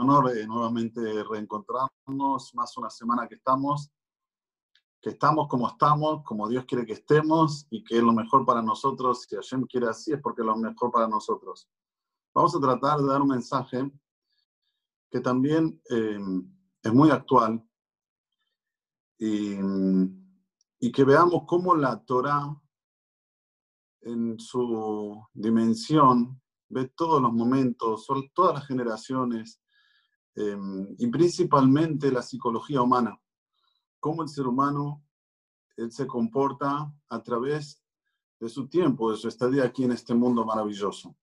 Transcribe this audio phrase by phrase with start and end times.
[0.00, 3.90] honor eh, nuevamente reencontrarnos, más una semana que estamos,
[5.00, 8.62] que estamos como estamos, como Dios quiere que estemos y que es lo mejor para
[8.62, 9.22] nosotros.
[9.22, 11.68] Si Hashem quiere así, es porque es lo mejor para nosotros.
[12.34, 13.90] Vamos a tratar de dar un mensaje
[15.10, 16.18] que también eh,
[16.82, 17.62] es muy actual
[19.18, 19.56] y,
[20.80, 22.56] y que veamos cómo la Torah
[24.02, 29.61] en su dimensión ve todos los momentos, todas las generaciones
[30.34, 33.20] em, y principalmente la psicología humana,
[34.00, 35.04] cómo el ser humano
[35.76, 37.82] él se comporta a través
[38.40, 41.16] de su tiempo, de su estadía aquí en este mundo maravilloso.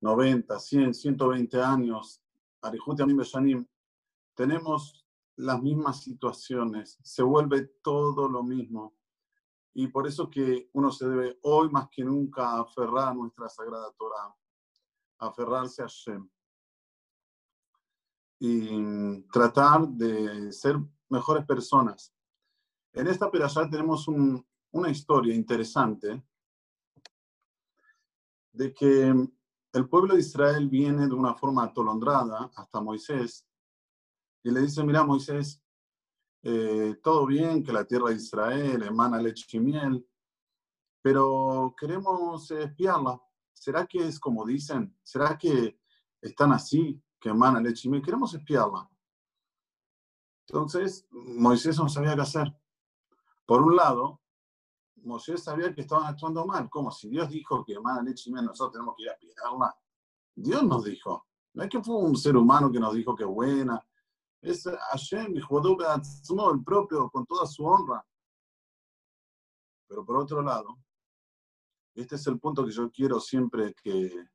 [0.00, 2.22] 90, 100, 120 años,
[2.60, 3.66] Arihut y
[4.34, 5.04] tenemos
[5.36, 8.94] las mismas situaciones, se vuelve todo lo mismo.
[9.72, 13.92] Y por eso que uno se debe hoy más que nunca aferrar a nuestra Sagrada
[13.98, 14.34] Torah,
[15.18, 16.28] aferrarse a Shem
[18.38, 20.76] y tratar de ser
[21.08, 22.12] mejores personas.
[22.92, 26.22] En esta perashá tenemos una historia interesante
[28.52, 29.12] de que
[29.72, 33.46] el pueblo de Israel viene de una forma atolondrada hasta Moisés
[34.44, 35.60] y le dice, mira Moisés,
[36.42, 40.06] eh, todo bien, que la tierra de Israel emana leche y miel,
[41.02, 43.20] pero queremos espiarla.
[43.52, 44.96] ¿Será que es como dicen?
[45.02, 45.80] ¿Será que
[46.20, 48.02] están así, que emana leche y?
[48.02, 48.86] Queremos espiarla.
[50.46, 52.54] Entonces, Moisés no sabía qué hacer.
[53.46, 54.20] Por un lado,
[54.96, 58.72] Moisés sabía que estaban actuando mal, como si Dios dijo que emana leche y nosotros
[58.72, 59.74] tenemos que ir a espiarla.
[60.34, 61.26] Dios nos dijo.
[61.54, 63.82] No es que fue un ser humano que nos dijo que buena,
[64.42, 68.04] es Hashem, el propio, con toda su honra.
[69.88, 70.76] Pero por otro lado,
[71.94, 74.28] este es el punto que yo quiero siempre que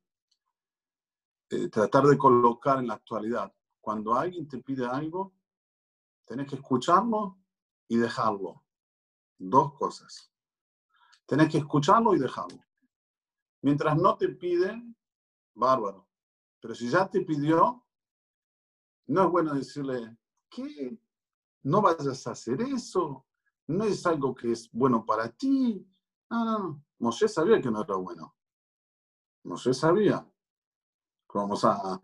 [1.50, 3.52] eh, tratar de colocar en la actualidad.
[3.80, 5.34] Cuando alguien te pide algo,
[6.24, 7.38] tenés que escucharlo
[7.88, 8.64] y dejarlo.
[9.36, 10.32] Dos cosas.
[11.26, 12.64] Tenés que escucharlo y dejarlo.
[13.62, 14.96] Mientras no te piden,
[15.54, 16.08] bárbaro.
[16.60, 17.84] Pero si ya te pidió,
[19.06, 20.16] no es bueno decirle,
[20.48, 20.98] que
[21.62, 23.26] No vayas a hacer eso,
[23.66, 25.84] no es algo que es bueno para ti.
[26.30, 26.84] No, no, no.
[27.00, 28.36] Moshe sabía que no era bueno.
[29.44, 30.29] Moshe sabía.
[31.34, 32.00] ¿Vamos a,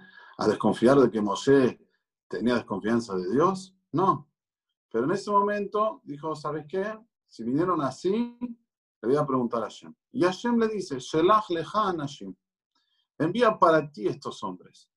[0.47, 1.81] desconfiar de que Moshe
[2.29, 3.75] tenía desconfianza de Dios?
[3.93, 4.29] No.
[4.91, 6.99] Pero en ese momento dijo, ¿sabes qué?
[7.27, 9.95] Si vinieron así, le voy a preguntar a Hashem.
[10.13, 12.35] Y Hashem le dice, Shelach lecha Hashem.
[13.19, 14.91] Envía para ti estos hombres.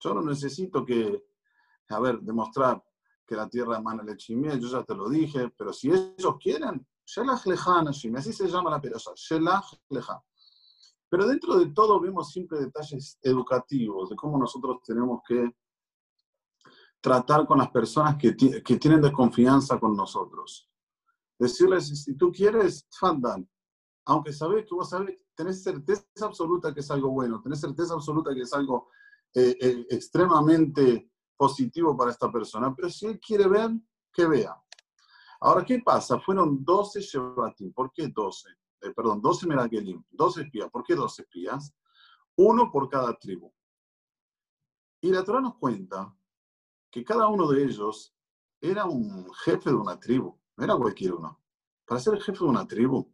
[0.00, 1.24] Yo no necesito que,
[1.88, 2.82] a ver, demostrar
[3.26, 6.36] que la tierra emana leche y miel, yo ya te lo dije, pero si ellos
[6.38, 7.80] quieren, Shelach Lecha
[8.16, 10.22] así se llama la perasa, Shelach Lecha.
[11.14, 15.48] Pero dentro de todo vemos siempre detalles educativos de cómo nosotros tenemos que
[17.00, 20.68] tratar con las personas que, que tienen desconfianza con nosotros.
[21.38, 23.48] Decirles, si tú quieres, fandan.
[24.06, 28.34] Aunque sabes que vos sabes, tenés certeza absoluta que es algo bueno, tenés certeza absoluta
[28.34, 28.88] que es algo
[29.34, 33.70] eh, eh, extremadamente positivo para esta persona, pero si él quiere ver,
[34.12, 34.60] que vea.
[35.42, 36.18] Ahora, ¿qué pasa?
[36.18, 37.72] Fueron 12 Shevatim.
[37.72, 38.48] ¿Por qué 12?
[38.84, 40.70] Eh, perdón, 12 Meragelim, 12 espías.
[40.70, 41.74] ¿Por qué 12 espías?
[42.36, 43.52] Uno por cada tribu.
[45.00, 46.14] Y la Torah nos cuenta
[46.90, 48.14] que cada uno de ellos
[48.60, 51.40] era un jefe de una tribu, no era cualquier uno.
[51.84, 53.12] Para ser jefe de una tribu,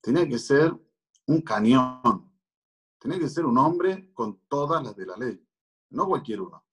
[0.00, 0.74] tenía que ser
[1.26, 2.30] un cañón,
[2.98, 5.46] tiene que ser un hombre con todas las de la ley,
[5.90, 6.64] no cualquier uno.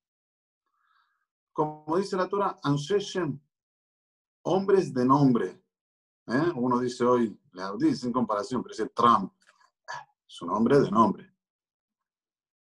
[1.54, 3.40] Como dice la Torah, Ansheshem,
[4.44, 5.64] hombres de nombre.
[6.28, 6.52] ¿eh?
[6.56, 7.39] Uno dice hoy,
[7.78, 9.34] dice en comparación, pero dice Trump,
[10.28, 11.34] es un hombre de nombre.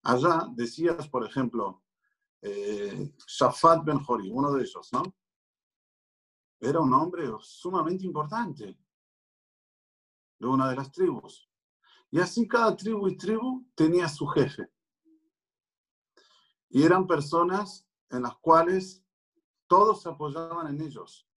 [0.03, 1.82] Allá decías, por ejemplo,
[2.41, 5.03] eh, Shafat Ben Hori, uno de ellos, ¿no?
[6.60, 8.78] Era un hombre sumamente importante
[10.38, 11.48] de una de las tribus.
[12.10, 14.71] Y así cada tribu y tribu tenía su jefe.
[16.71, 19.04] Y eran personas en las cuales
[19.66, 21.28] todos se apoyaban en ellos.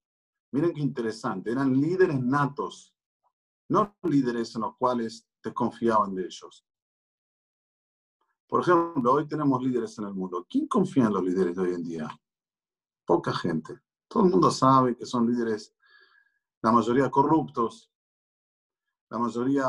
[0.50, 2.94] Miren qué interesante, eran líderes natos,
[3.72, 6.64] no líderes en los cuales desconfiaban de ellos.
[8.46, 10.46] Por ejemplo, hoy tenemos líderes en el mundo.
[10.48, 12.20] ¿Quién confía en los líderes de hoy en día?
[13.06, 13.80] Poca gente.
[14.06, 15.74] Todo el mundo sabe que son líderes,
[16.60, 17.90] la mayoría corruptos,
[19.08, 19.66] la mayoría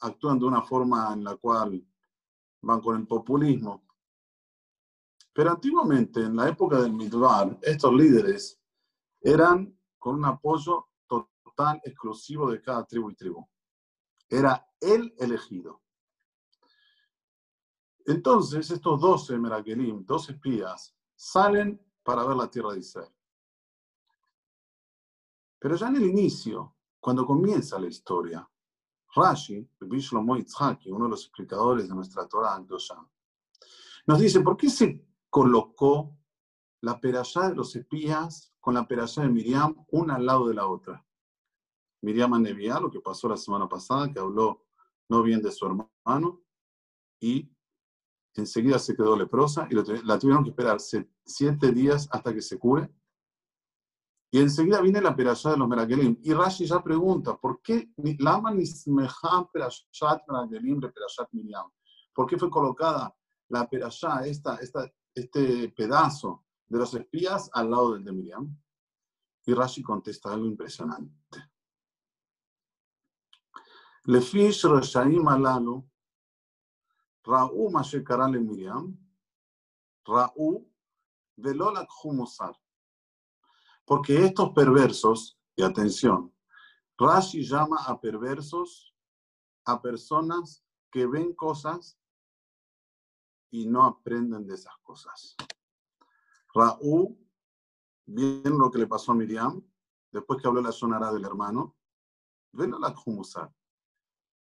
[0.00, 1.86] actúan de una forma en la cual
[2.62, 3.84] van con el populismo.
[5.34, 8.58] Pero antiguamente, en la época del Midbar, estos líderes
[9.20, 10.91] eran con un apoyo
[11.84, 13.48] exclusivo de cada tribu y tribu.
[14.28, 15.82] Era el elegido.
[18.06, 23.14] Entonces, estos 12 Merakelim, 12 espías, salen para ver la tierra de Israel.
[25.58, 28.48] Pero ya en el inicio, cuando comienza la historia,
[29.14, 32.58] Rashi, Bishlomo Itzhaki, uno de los explicadores de nuestra Torah
[34.06, 36.16] nos dice, ¿por qué se colocó
[36.80, 40.66] la perashá de los espías con la perashá de Miriam una al lado de la
[40.66, 41.04] otra?
[42.02, 44.66] Miriam Anevia, lo que pasó la semana pasada, que habló
[45.08, 46.42] no bien de su hermano,
[47.20, 47.48] y
[48.34, 52.92] enseguida se quedó leprosa y la tuvieron que esperar siete días hasta que se cure.
[54.34, 56.18] Y enseguida viene la perashá de los Meragelim.
[56.22, 61.70] Y Rashi ya pregunta, ¿por qué Lama Nismejam Perashat Meragelim de Perashat Miriam?
[62.14, 63.14] ¿Por qué fue colocada
[63.48, 68.58] la perashá, este pedazo de los espías al lado del de Miriam?
[69.44, 71.51] Y Rashi contesta algo impresionante.
[74.06, 75.82] Lefish Rashaim Alalu,
[77.24, 78.96] Ra'u Mashekara le Miriam,
[80.06, 80.66] Ra'u
[81.36, 82.54] Velolak Humusar.
[83.84, 86.32] Porque estos perversos, y atención,
[86.98, 88.94] Rashi llama a perversos
[89.64, 91.98] a personas que ven cosas
[93.50, 95.36] y no aprenden de esas cosas.
[96.54, 97.16] Raúl,
[98.06, 99.62] bien lo que le pasó a Miriam,
[100.10, 101.76] después que habló la sonará del hermano,
[102.52, 103.52] la Humusar.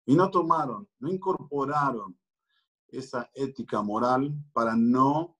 [0.07, 2.17] Y no tomaron, no incorporaron
[2.87, 5.37] esa ética moral para no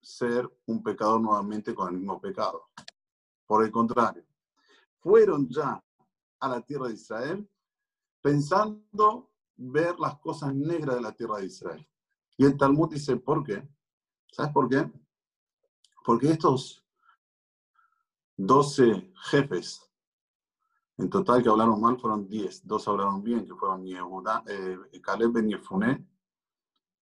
[0.00, 2.70] ser un pecador nuevamente con el mismo pecado.
[3.46, 4.24] Por el contrario,
[5.00, 5.84] fueron ya
[6.40, 7.50] a la tierra de Israel
[8.22, 11.86] pensando ver las cosas negras de la tierra de Israel.
[12.38, 13.68] Y el Talmud dice, ¿por qué?
[14.32, 14.90] ¿Sabes por qué?
[16.04, 16.82] Porque estos
[18.38, 19.86] 12 jefes,
[20.98, 25.32] en total que hablaron mal fueron 10, dos hablaron bien, que fueron Yehuda, eh, Caleb
[25.32, 26.06] ben Yefuné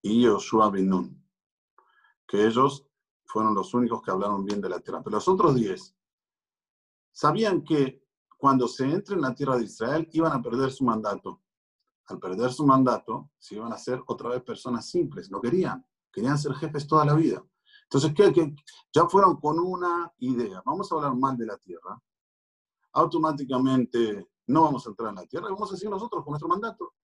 [0.02, 1.24] y Yoshua ben Nun,
[2.26, 2.86] que ellos
[3.24, 5.02] fueron los únicos que hablaron bien de la tierra.
[5.02, 5.94] Pero los otros 10
[7.12, 8.04] sabían que
[8.36, 11.40] cuando se entre en la tierra de Israel iban a perder su mandato.
[12.06, 15.30] Al perder su mandato, se iban a ser otra vez personas simples.
[15.30, 15.86] No querían.
[16.12, 17.42] Querían ser jefes toda la vida.
[17.84, 18.54] Entonces, ¿qué,
[18.92, 20.62] ya fueron con una idea.
[20.66, 22.00] Vamos a hablar mal de la tierra.
[22.94, 25.48] Automáticamente no vamos a entrar en la tierra.
[25.50, 26.94] Vamos a decir nosotros con nuestro mandato.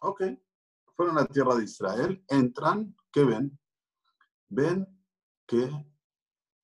[0.00, 0.22] Ok.
[0.96, 2.24] Fueron a la tierra de Israel.
[2.28, 2.94] Entran.
[3.10, 3.58] ¿Qué ven?
[4.48, 4.86] Ven
[5.46, 5.70] que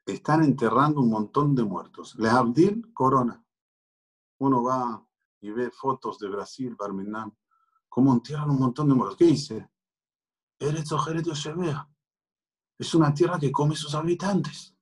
[0.07, 2.15] están enterrando un montón de muertos.
[2.17, 3.43] Les Abdil Corona.
[4.39, 5.07] Uno va
[5.41, 7.35] y ve fotos de Brasil, Barmenam,
[7.89, 9.19] cómo entierran un montón de muertos.
[9.19, 9.71] ¿Qué dice?
[10.59, 10.89] Eres
[11.57, 11.89] vea.
[12.79, 14.75] Es una tierra que come sus habitantes.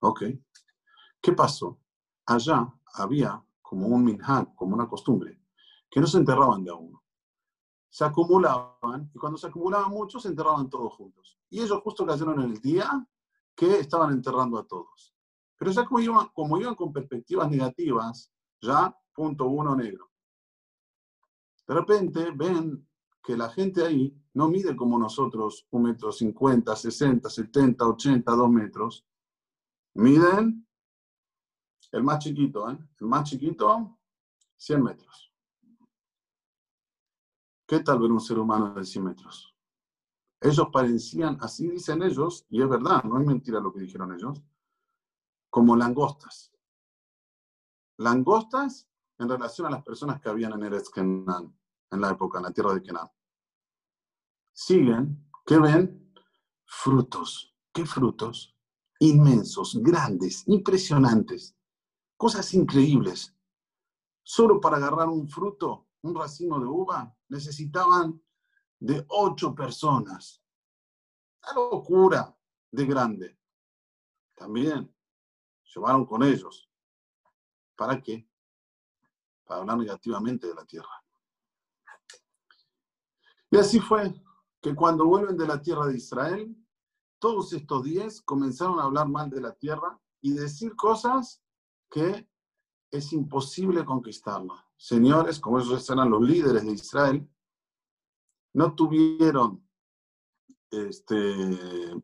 [0.00, 0.24] Ok.
[1.20, 1.78] ¿Qué pasó?
[2.26, 5.40] Allá había como un minhag, como una costumbre,
[5.90, 7.02] que no se enterraban de a uno.
[7.88, 11.38] Se acumulaban y cuando se acumulaban muchos se enterraban todos juntos.
[11.50, 13.06] Y ellos justo cayeron en el día
[13.54, 15.14] que estaban enterrando a todos.
[15.56, 20.10] Pero ya como iban, como iban con perspectivas negativas, ya punto uno negro.
[21.66, 22.86] De repente ven
[23.22, 28.50] que la gente ahí no mide como nosotros un metro cincuenta, sesenta, setenta, ochenta, dos
[28.50, 29.06] metros.
[29.94, 30.66] Miden
[31.94, 32.76] el más chiquito, ¿eh?
[32.98, 33.96] El más chiquito,
[34.56, 35.32] 100 metros.
[37.66, 39.54] ¿Qué tal ver un ser humano de 100 metros?
[40.40, 44.42] Ellos parecían, así dicen ellos, y es verdad, no es mentira lo que dijeron ellos,
[45.48, 46.52] como langostas.
[47.98, 51.56] Langostas en relación a las personas que habían en Eretz Kenan,
[51.92, 53.08] en la época, en la tierra de Kenan.
[54.52, 56.12] Siguen, ¿qué ven?
[56.64, 57.54] Frutos.
[57.72, 58.56] ¿Qué frutos?
[58.98, 61.56] Inmensos, grandes, impresionantes,
[62.16, 63.34] cosas increíbles.
[64.22, 68.22] Solo para agarrar un fruto, un racimo de uva, necesitaban
[68.78, 70.42] de ocho personas.
[71.42, 72.36] Una locura
[72.70, 73.38] de grande.
[74.34, 74.92] También
[75.74, 76.68] llevaron con ellos.
[77.76, 78.28] ¿Para qué?
[79.44, 81.04] Para hablar negativamente de la tierra.
[83.50, 84.12] Y así fue
[84.60, 86.56] que cuando vuelven de la tierra de Israel,
[87.18, 91.43] todos estos diez comenzaron a hablar mal de la tierra y decir cosas
[91.94, 92.28] que
[92.90, 94.66] es imposible conquistarla.
[94.76, 97.30] Señores, como ellos eran los líderes de Israel,
[98.52, 99.64] no tuvieron
[100.72, 102.02] este,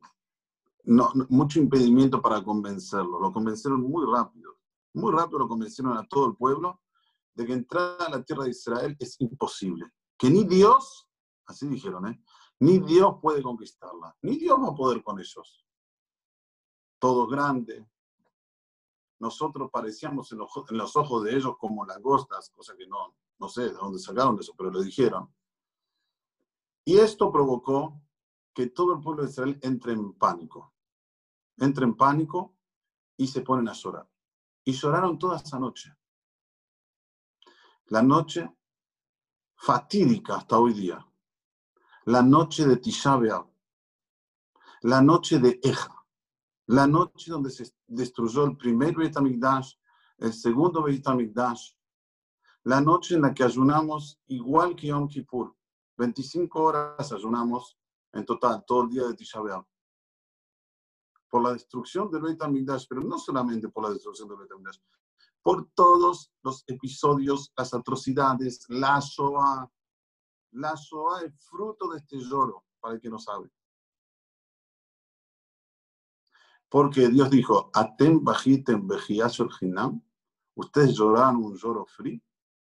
[0.85, 3.18] no, mucho impedimento para convencerlo.
[3.18, 4.59] Lo convencieron muy rápido.
[4.94, 6.80] Muy rápido lo convencieron a todo el pueblo
[7.35, 9.90] de que entrar a la tierra de Israel es imposible.
[10.16, 11.09] Que ni Dios,
[11.47, 12.23] así dijeron, ¿eh?
[12.61, 14.16] ni Dios puede conquistarla.
[14.23, 15.66] Ni Dios va a poder con ellos.
[17.00, 17.88] Todo grande.
[19.20, 23.72] Nosotros parecíamos en los, ojos de ellos como langostas, cosa que no, no sé de
[23.72, 25.32] dónde sacaron eso, pero lo dijeron
[26.86, 28.00] Y esto provocó
[28.54, 30.72] que todo el pueblo de Israel entre en pánico.
[31.58, 32.56] Entre en pánico
[33.18, 34.08] y se ponen a llorar.
[34.64, 35.94] Y lloraron toda esa noche.
[37.86, 38.50] La noche
[39.54, 41.06] fatídica hasta hoy día.
[42.06, 43.20] La noche de Tisha
[44.80, 46.00] La noche de Eja.
[46.70, 49.74] La noche donde se destruyó el primer Beit HaMikdash,
[50.18, 51.72] el segundo Beit HaMikdash.
[52.62, 55.52] La noche en la que ayunamos igual que Yom Kippur.
[55.96, 57.76] 25 horas ayunamos
[58.12, 59.40] en total, todo el día de Tisha
[61.28, 64.78] Por la destrucción del Beit HaMikdash, pero no solamente por la destrucción del Beit HaMikdash,
[65.42, 69.68] por todos los episodios, las atrocidades, la Shoah.
[70.52, 73.50] La Shoah es fruto de este lloro, para el que no sabe.
[76.70, 80.00] Porque Dios dijo, Atem bajitem el hinam,
[80.54, 82.20] ustedes lloraron un lloro frío,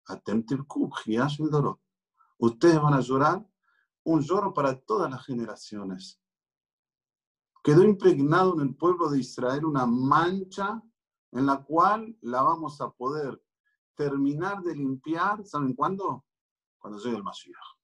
[0.07, 1.79] Atem tirkub el dorot.
[2.38, 3.45] Ustedes van a llorar
[4.03, 6.19] un lloro para todas las generaciones.
[7.62, 10.81] Quedó impregnado en el pueblo de Israel una mancha
[11.31, 13.43] en la cual la vamos a poder
[13.93, 16.25] terminar de limpiar, ¿saben cuándo?
[16.79, 17.81] Cuando llegue el Mashiach.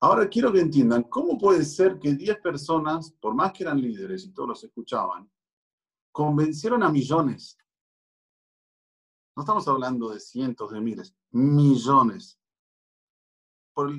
[0.00, 4.24] Ahora quiero que entiendan, ¿cómo puede ser que 10 personas, por más que eran líderes
[4.24, 5.30] y todos los escuchaban,
[6.12, 7.56] convencieron a millones?
[9.34, 12.38] No estamos hablando de cientos de miles, millones.
[13.74, 13.92] Por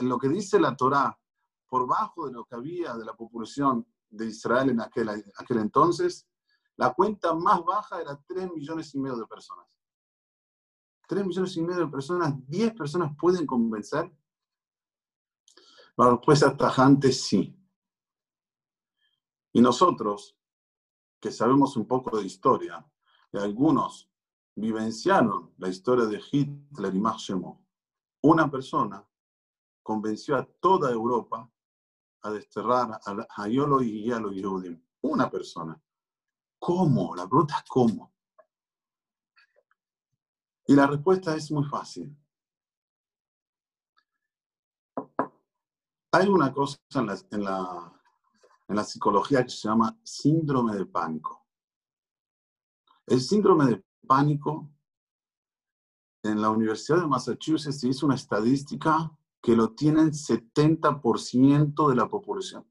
[0.00, 1.18] lo que dice la Torá,
[1.68, 6.28] por bajo de lo que había de la población de Israel en aquel, aquel entonces,
[6.76, 9.66] la cuenta más baja era 3 millones y medio de personas.
[11.08, 14.12] 3 millones y medio de personas, 10 personas pueden convencer.
[15.96, 17.58] La respuesta tajante sí.
[19.52, 20.36] Y nosotros,
[21.20, 22.86] que sabemos un poco de historia,
[23.32, 24.10] y algunos
[24.54, 27.66] vivenciaron la historia de Hitler y Máximo,
[28.22, 29.08] una persona
[29.82, 31.50] convenció a toda Europa
[32.22, 34.82] a desterrar a Hayolo y a los Yehudim.
[35.02, 35.80] Una persona.
[36.58, 37.14] ¿Cómo?
[37.14, 38.12] La pregunta es ¿cómo?
[40.66, 42.14] Y la respuesta es muy fácil.
[46.16, 47.06] Hay una cosa en
[47.44, 47.92] la,
[48.68, 51.46] en la, psicología que se llama síndrome de pánico.
[53.06, 54.70] El síndrome de pánico
[56.22, 62.08] en la Universidad de Massachusetts se hizo una estadística que lo tienen 70% de la
[62.08, 62.66] población,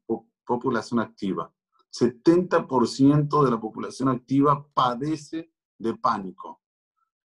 [0.47, 1.53] población activa.
[1.91, 6.63] 70% de la población activa padece de pánico,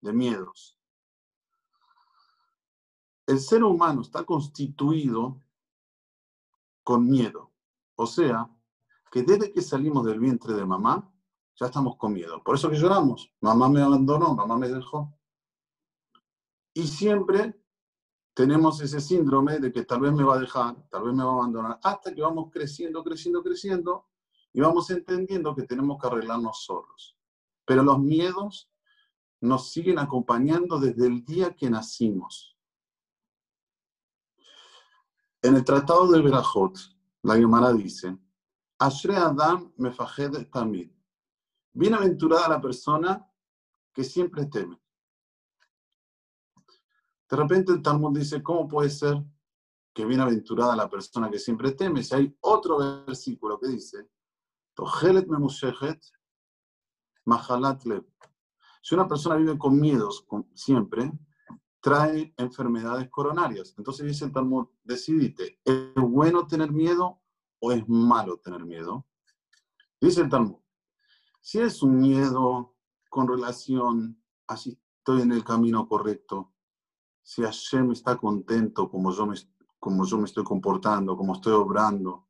[0.01, 0.81] de miedos.
[3.25, 5.45] El ser humano está constituido
[6.89, 7.53] con miedo.
[7.97, 8.49] O sea,
[9.13, 11.13] que desde que salimos del vientre de mamá,
[11.55, 12.43] ya estamos con miedo.
[12.43, 13.31] Por eso que lloramos.
[13.43, 15.15] Mamá me abandonó, mamá me dejó.
[16.73, 17.63] Y siempre
[18.33, 21.31] tenemos ese síndrome de que tal vez me va a dejar, tal vez me va
[21.33, 24.07] a abandonar, hasta que vamos creciendo, creciendo, creciendo,
[24.55, 27.19] y vamos entendiendo que tenemos que arreglarnos solos.
[27.67, 28.71] Pero los miedos
[29.43, 32.58] nos siguen acompañando desde el día que nacimos.
[35.43, 36.77] En el Tratado de Berajot,
[37.23, 38.19] la Gemara dice,
[38.79, 40.91] Ashre Adam mefajed tamid.
[41.73, 43.25] Bienaventurada la persona
[43.93, 44.81] que siempre teme.
[47.29, 49.23] De repente el Talmud dice, ¿cómo puede ser
[49.93, 52.03] que bienaventurada la persona que siempre teme?
[52.03, 54.09] Si hay otro versículo que dice,
[58.83, 61.13] si una persona vive con miedos siempre,
[61.81, 63.75] trae enfermedades coronarias.
[63.77, 67.21] Entonces dice el Talmud, decidite, ¿es bueno tener miedo
[67.61, 69.07] o es malo tener miedo?
[70.01, 70.59] Dice el Talmud,
[71.41, 72.77] si es un miedo
[73.09, 76.53] con relación a si estoy en el camino correcto,
[77.23, 79.37] si Hashem está contento como yo me,
[79.79, 82.29] como yo me estoy comportando, como estoy obrando,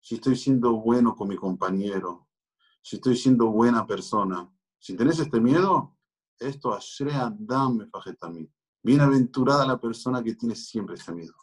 [0.00, 2.28] si estoy siendo bueno con mi compañero,
[2.82, 4.52] si estoy siendo buena persona.
[4.78, 5.96] Si tenés este miedo,
[6.38, 8.50] esto Ashrea Dame Fajetami.
[8.82, 11.34] Bienaventurada la persona que tiene siempre este miedo.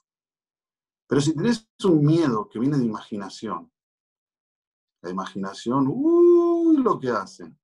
[1.07, 3.71] Pero si tenés un miedo que viene de imaginación,
[5.01, 7.55] la imaginación, uy, lo que hace.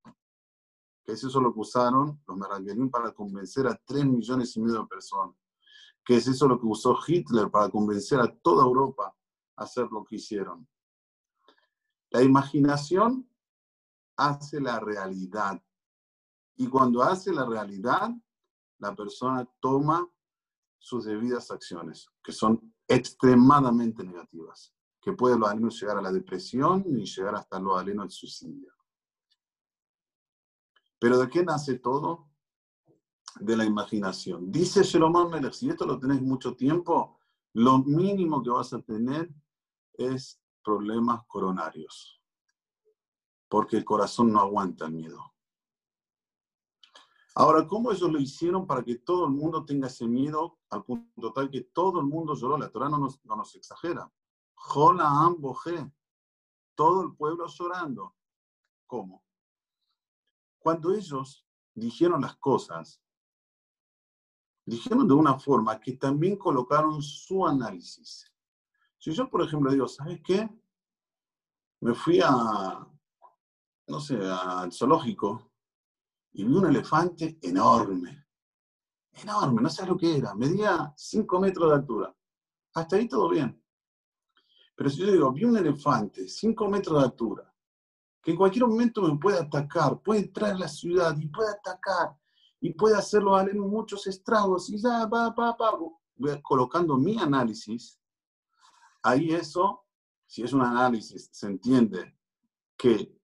[1.03, 4.81] Que es eso lo que usaron los Meraglim para convencer a 3 millones y medio
[4.81, 5.35] de personas.
[6.03, 9.15] Que es eso lo que usó Hitler para convencer a toda Europa
[9.57, 10.67] a hacer lo que hicieron.
[12.09, 13.29] La imaginación
[14.15, 15.61] hace la realidad.
[16.55, 18.09] Y cuando hace la realidad,
[18.85, 20.07] la persona toma
[20.77, 26.83] sus debidas acciones, que son extremadamente negativas, que puede lo aleno llegar a la depresión
[26.87, 28.71] y llegar hasta lo aleno al suicidio.
[30.99, 32.29] Pero ¿de qué nace todo?
[33.39, 34.51] De la imaginación.
[34.51, 37.19] Dice Shalom Melech, si esto lo tenéis mucho tiempo,
[37.53, 39.33] lo mínimo que vas a tener
[39.93, 42.21] es problemas coronarios,
[43.47, 45.34] porque el corazón no aguanta el miedo.
[47.37, 51.33] Ahora, ¿cómo ellos lo hicieron para que todo el mundo tenga ese miedo al punto
[51.33, 52.57] tal que todo el mundo lloró?
[52.57, 54.09] La Torah no nos, no nos exagera.
[54.53, 55.91] Jola Amboje,
[56.75, 58.15] todo el pueblo llorando.
[58.87, 59.25] ¿Cómo?
[60.59, 63.01] Cuando ellos dijeron las cosas,
[64.65, 68.31] dijeron de una forma que también colocaron su análisis.
[68.97, 70.49] Si yo, por ejemplo, digo, ¿sabes qué?
[71.81, 72.87] Me fui a,
[73.87, 75.51] no sé, al zoológico
[76.35, 78.25] y vi un elefante enorme.
[79.13, 80.35] Enorme, no sé lo que era.
[80.35, 82.15] Medía 5 metros de altura.
[82.73, 83.61] Hasta ahí todo bien.
[84.75, 87.53] Pero si yo digo, vi un elefante 5 metros de altura,
[88.21, 92.17] que en cualquier momento me puede atacar, puede entrar en la ciudad y puede atacar,
[92.59, 95.79] y puede hacerlo en muchos estragos, y ya, va, va, va,
[96.17, 97.97] voy colocando mi análisis,
[99.03, 99.85] ahí eso,
[100.25, 102.17] si es un análisis, se entiende
[102.75, 103.14] que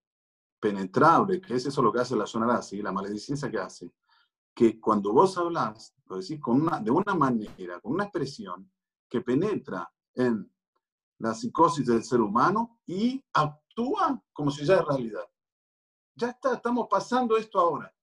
[0.61, 3.91] penetrable, que es eso lo que hace la zona así, la maledicencia que hace,
[4.53, 8.71] que cuando vos hablas, lo decís con una, de una manera, con una expresión
[9.09, 10.49] que penetra en
[11.17, 15.27] la psicosis del ser humano y actúa como si ya es realidad.
[16.15, 17.93] Ya está, estamos pasando esto ahora.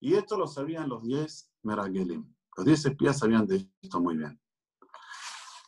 [0.00, 2.34] Y esto lo sabían los 10 Meragelim.
[2.56, 4.40] Los 10 espías sabían de esto muy bien.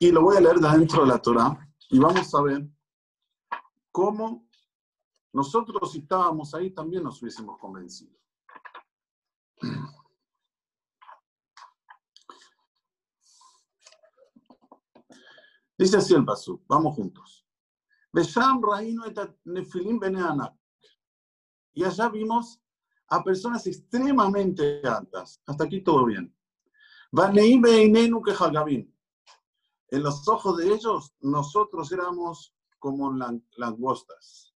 [0.00, 1.56] Y lo voy a leer de dentro de la Torah
[1.88, 2.68] y vamos a ver
[3.92, 4.43] cómo
[5.34, 8.16] nosotros si estábamos ahí también nos hubiésemos convencido.
[15.76, 17.44] Dice así el paso, vamos juntos.
[21.72, 22.60] Y allá vimos
[23.08, 25.42] a personas extremadamente altas.
[25.46, 26.32] Hasta aquí todo bien.
[29.90, 33.12] En los ojos de ellos, nosotros éramos como
[33.56, 34.53] langostas.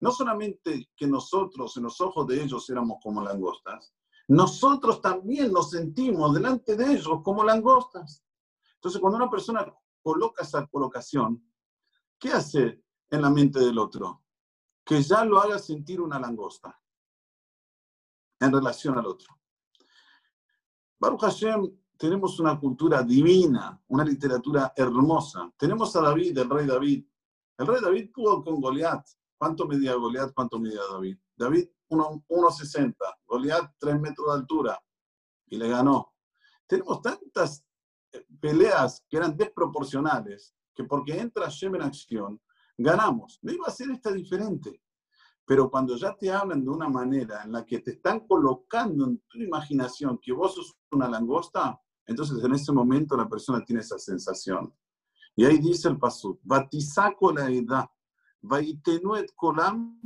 [0.00, 3.92] No solamente que nosotros en los ojos de ellos éramos como langostas,
[4.28, 8.24] nosotros también nos sentimos delante de ellos como langostas.
[8.76, 9.66] Entonces, cuando una persona
[10.02, 11.44] coloca esa colocación,
[12.18, 14.22] ¿qué hace en la mente del otro?
[14.90, 16.76] que ya lo haga sentir una langosta
[18.40, 19.38] en relación al otro.
[20.98, 25.48] Baruch Hashem, tenemos una cultura divina, una literatura hermosa.
[25.56, 27.04] Tenemos a David, el rey David.
[27.60, 29.06] El rey David pudo con Goliat.
[29.36, 30.32] ¿Cuánto medía Goliat?
[30.32, 31.18] ¿Cuánto medía David?
[31.36, 32.94] David 1,60.
[33.26, 34.82] Goliat 3 metros de altura.
[35.46, 36.14] Y le ganó.
[36.66, 37.62] Tenemos tantas
[38.12, 42.40] eh, peleas que eran desproporcionales que porque entra Hashem en acción,
[42.78, 43.38] ganamos.
[43.42, 44.82] No iba a ser esta diferente.
[45.44, 49.22] Pero cuando ya te hablan de una manera en la que te están colocando en
[49.28, 53.98] tu imaginación que vos sos una langosta, entonces en ese momento la persona tiene esa
[53.98, 54.74] sensación.
[55.40, 57.88] Y ahí dice el pasú, Batisaco la edad,
[58.42, 59.98] Vaitenuet kolam,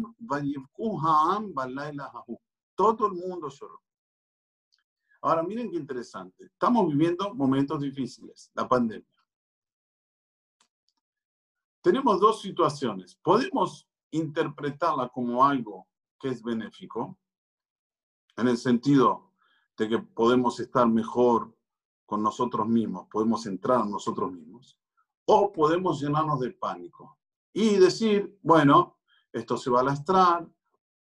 [2.77, 3.83] Todo el mundo lloró.
[5.23, 6.45] Ahora miren qué interesante.
[6.45, 9.13] Estamos viviendo momentos difíciles, la pandemia
[11.83, 13.17] tenemos dos situaciones.
[13.17, 15.89] Podemos interpretarla como algo
[16.21, 17.19] que es benéfico,
[18.37, 19.33] en el sentido
[19.77, 21.55] de que podemos estar mejor
[22.07, 24.79] con nosotros mismos, podemos entrar en nosotros mismos,
[25.27, 27.19] o podemos llenarnos de pánico
[27.53, 28.99] y decir, bueno,
[29.33, 30.49] esto se va a lastrar,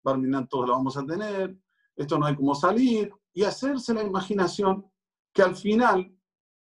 [0.02, 1.56] terminar todos lo vamos a tener,
[1.96, 4.90] esto no hay cómo salir, y hacerse la imaginación
[5.32, 6.14] que al final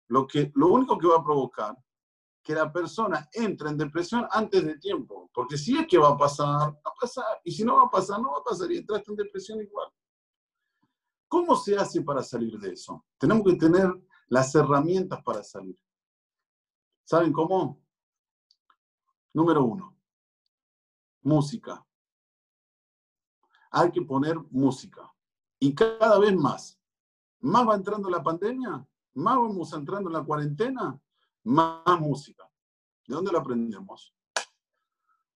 [0.10, 1.76] lo, que, lo único que va a provocar
[2.44, 5.30] que la persona entre en depresión antes de tiempo.
[5.34, 7.42] Porque si es que va a pasar, va a pasar.
[7.44, 8.72] Y si no va a pasar, no va a pasar.
[8.72, 9.90] Y entraste en depresión igual.
[11.28, 13.06] ¿Cómo se hace para salir de eso?
[13.18, 13.94] Tenemos que tener
[14.30, 15.78] las herramientas para salir.
[17.08, 17.82] ¿Saben cómo?
[19.34, 19.96] Número uno,
[21.22, 21.88] música.
[23.72, 25.10] Hay que poner música.
[25.58, 26.78] Y cada vez más.
[27.40, 31.00] Más va entrando la pandemia, más vamos entrando en la cuarentena,
[31.46, 32.44] más música.
[33.08, 34.14] ¿De dónde la aprendemos?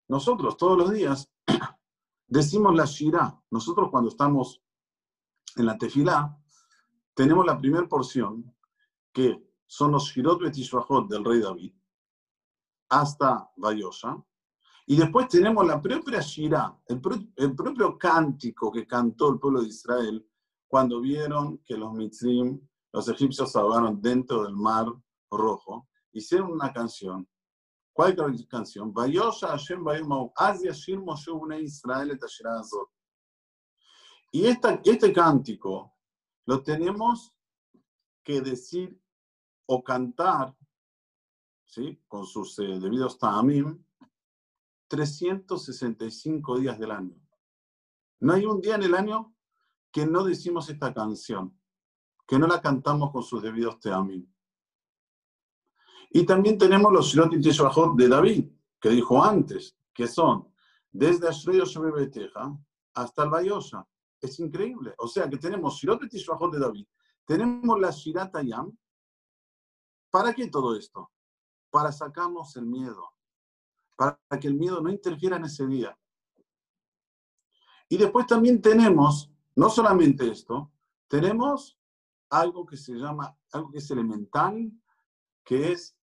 [0.10, 1.32] Nosotros todos los días
[2.28, 3.42] decimos la Shirah.
[3.50, 4.62] Nosotros cuando estamos
[5.56, 6.38] en la tefilá,
[7.14, 8.54] tenemos la primera porción,
[9.14, 11.74] que son los Shirot Betishvahot del rey David,
[12.90, 14.22] hasta Bayosha.
[14.86, 17.00] Y después tenemos la propia Shirah, el,
[17.38, 20.30] el, propio cántico que cantó el pueblo de Israel
[20.68, 22.60] cuando vieron que los Mitzrim,
[22.92, 24.88] los egipcios, ahogaron dentro del mar
[25.32, 27.26] rojo hicieron una canción.
[27.94, 28.14] ¿Cuál
[28.50, 28.94] canción?
[34.34, 35.96] Y esta, este cántico
[36.46, 37.34] lo tenemos
[38.22, 39.02] que decir
[39.74, 40.54] o cantar,
[41.66, 42.04] ¿sí?
[42.10, 43.82] con sus eh, debidos ta'amim,
[44.90, 47.16] 365 días del año.
[48.20, 49.34] No hay un día en el año
[49.90, 51.58] que no decimos esta canción,
[52.28, 54.30] que no la cantamos con sus debidos ta'amim.
[56.10, 57.40] Y también tenemos los Shirot y
[57.96, 60.54] de David, que dijo antes, que son
[60.92, 61.62] desde Ashrei
[61.96, 62.54] Beteja
[62.96, 63.88] hasta el.
[64.20, 64.94] Es increíble.
[64.98, 66.20] O sea que tenemos Shirot y
[66.52, 66.86] de David,
[67.24, 68.78] tenemos la Shirat Ayam.
[70.12, 71.10] ¿Para qué todo esto?
[71.70, 73.14] Para sacarnos el miedo,
[73.96, 75.98] para que el miedo no interfiera en ese día.
[77.88, 80.72] Y después también tenemos, no solamente esto,
[81.08, 81.80] tenemos
[82.30, 84.72] algo que se llama, algo que es elemental,
[85.44, 85.98] que es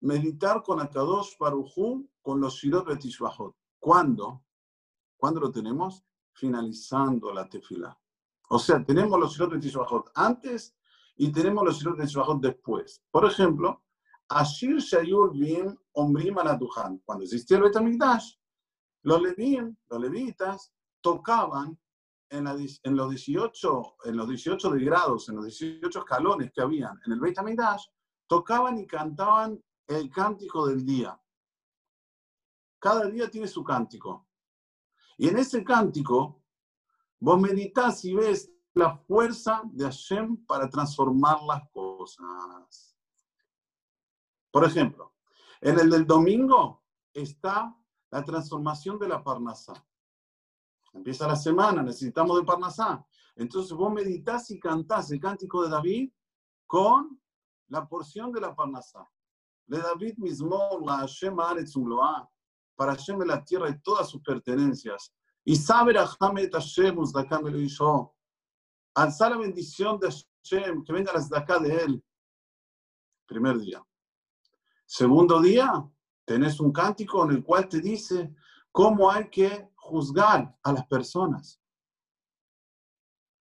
[0.00, 3.56] meditar con Akadosh Barujú con los Shirot Betishbahot.
[3.78, 4.44] ¿Cuándo?
[5.16, 6.04] ¿Cuándo lo tenemos?
[6.32, 7.98] Finalizando la tefila.
[8.48, 10.76] O sea, tenemos los Shirot Betishbahot antes
[11.16, 13.02] y tenemos los Shirot Betishbahot después.
[13.10, 13.82] Por ejemplo,
[14.28, 16.98] Ashir Shayur Bim Omrim Anatuhan.
[17.04, 18.34] Cuando existía el Betamigdash,
[19.02, 21.78] los Levim, los levitas, tocaban
[22.30, 27.12] en, en, los 18, en los 18 grados, en los 18 escalones que habían en
[27.12, 27.38] el Beit
[28.26, 31.20] tocaban y cantaban el cántico del día.
[32.78, 34.26] Cada día tiene su cántico.
[35.16, 36.42] Y en ese cántico,
[37.20, 42.96] vos meditas y ves la fuerza de Hashem para transformar las cosas.
[44.50, 45.14] Por ejemplo,
[45.60, 46.82] en el del domingo
[47.12, 47.74] está
[48.10, 49.74] la transformación de la Parnasá.
[50.92, 53.04] Empieza la semana, necesitamos de Parnasá.
[53.36, 56.12] Entonces vos meditas y cantás el cántico de David
[56.66, 57.20] con
[57.68, 59.08] la porción de la Parnasá.
[59.66, 61.36] Le David mismo la Hashem
[62.76, 65.12] para Hashem en la tierra y todas sus pertenencias.
[65.44, 65.58] Y
[66.20, 68.14] Hamet Hashem lo hizo.
[68.94, 72.04] Alzar la bendición de Hashem, que venga la acá de él.
[73.26, 73.84] Primer día.
[74.86, 75.88] Segundo día,
[76.24, 78.34] tenés un cántico en el cual te dice
[78.70, 81.60] cómo hay que juzgar a las personas.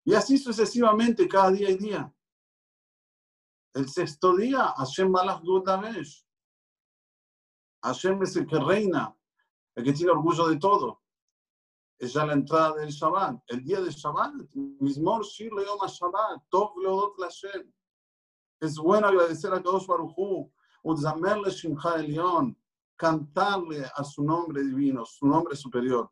[0.06, 2.14] Y así sucesivamente cada día y día.
[3.74, 6.26] El sexto día, Hashem Malach Damesh.
[7.84, 9.16] Hashem es el que reina,
[9.76, 11.03] el que tiene orgullo de todo.
[12.04, 13.44] Es ya la entrada del Shabbat.
[13.48, 14.34] El día del Shabbat,
[14.82, 17.72] Mismor Shir Leom Shabbat, Tov Leodot Hashem.
[18.60, 20.52] Es bueno agradecer a Kadosh Baruchu,
[20.84, 22.58] Utzamerle Shimcha Elion,
[22.98, 26.12] cantarle a su nombre divino, su nombre superior.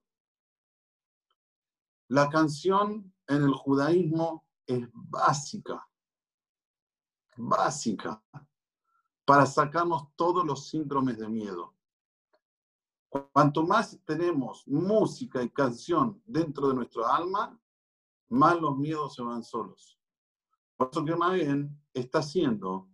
[2.08, 5.86] La canción en el judaísmo es básica
[7.36, 8.24] básica
[9.26, 11.71] para sacarnos todos los síndromes de miedo.
[13.12, 17.60] Cuanto más tenemos música y canción dentro de nuestro alma,
[18.30, 20.00] más los miedos se van solos.
[20.78, 22.90] Por eso que bien está haciendo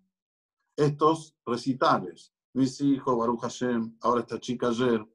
[0.76, 2.34] estos recitales.
[2.54, 5.08] Mis hijos, Baruch Hashem, ahora esta chica ayer,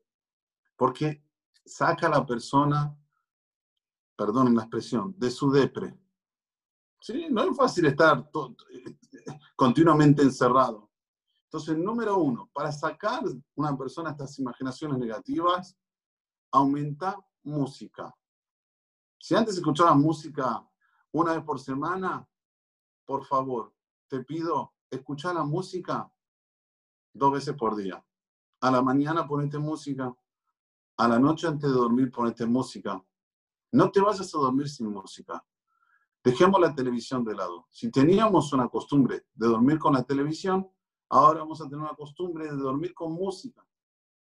[0.77, 1.25] porque
[1.65, 2.97] saca a la persona,
[4.17, 5.99] perdonen la expresión, de su depre.
[7.01, 7.27] ¿Sí?
[7.29, 8.31] No es fácil estar
[9.57, 10.82] continuamente encerrado.
[11.53, 13.23] Entonces, número uno, para sacar
[13.57, 15.77] una persona estas imaginaciones negativas,
[16.51, 18.17] aumenta música.
[19.19, 20.67] Si antes escuchabas música
[21.13, 22.27] una vez por semana,
[23.05, 23.75] por favor,
[24.09, 26.11] te pido escuchar la música
[27.13, 28.03] dos veces por día.
[28.63, 30.11] A la mañana ponete música,
[30.97, 33.05] a la noche antes de dormir ponete música.
[33.73, 35.45] No te vayas a dormir sin música.
[36.25, 37.67] Dejemos la televisión de lado.
[37.71, 40.73] Si teníamos una costumbre de dormir con la televisión,
[41.13, 43.67] ahora vamos a tener una costumbre de dormir con música,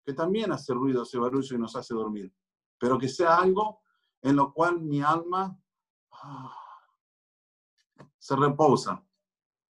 [0.04, 2.34] que también hace ruido, hace barullo y nos hace dormir,
[2.78, 3.82] pero que sea algo
[4.22, 5.58] en lo cual mi alma
[6.12, 6.56] ah,
[8.18, 9.04] se reposa.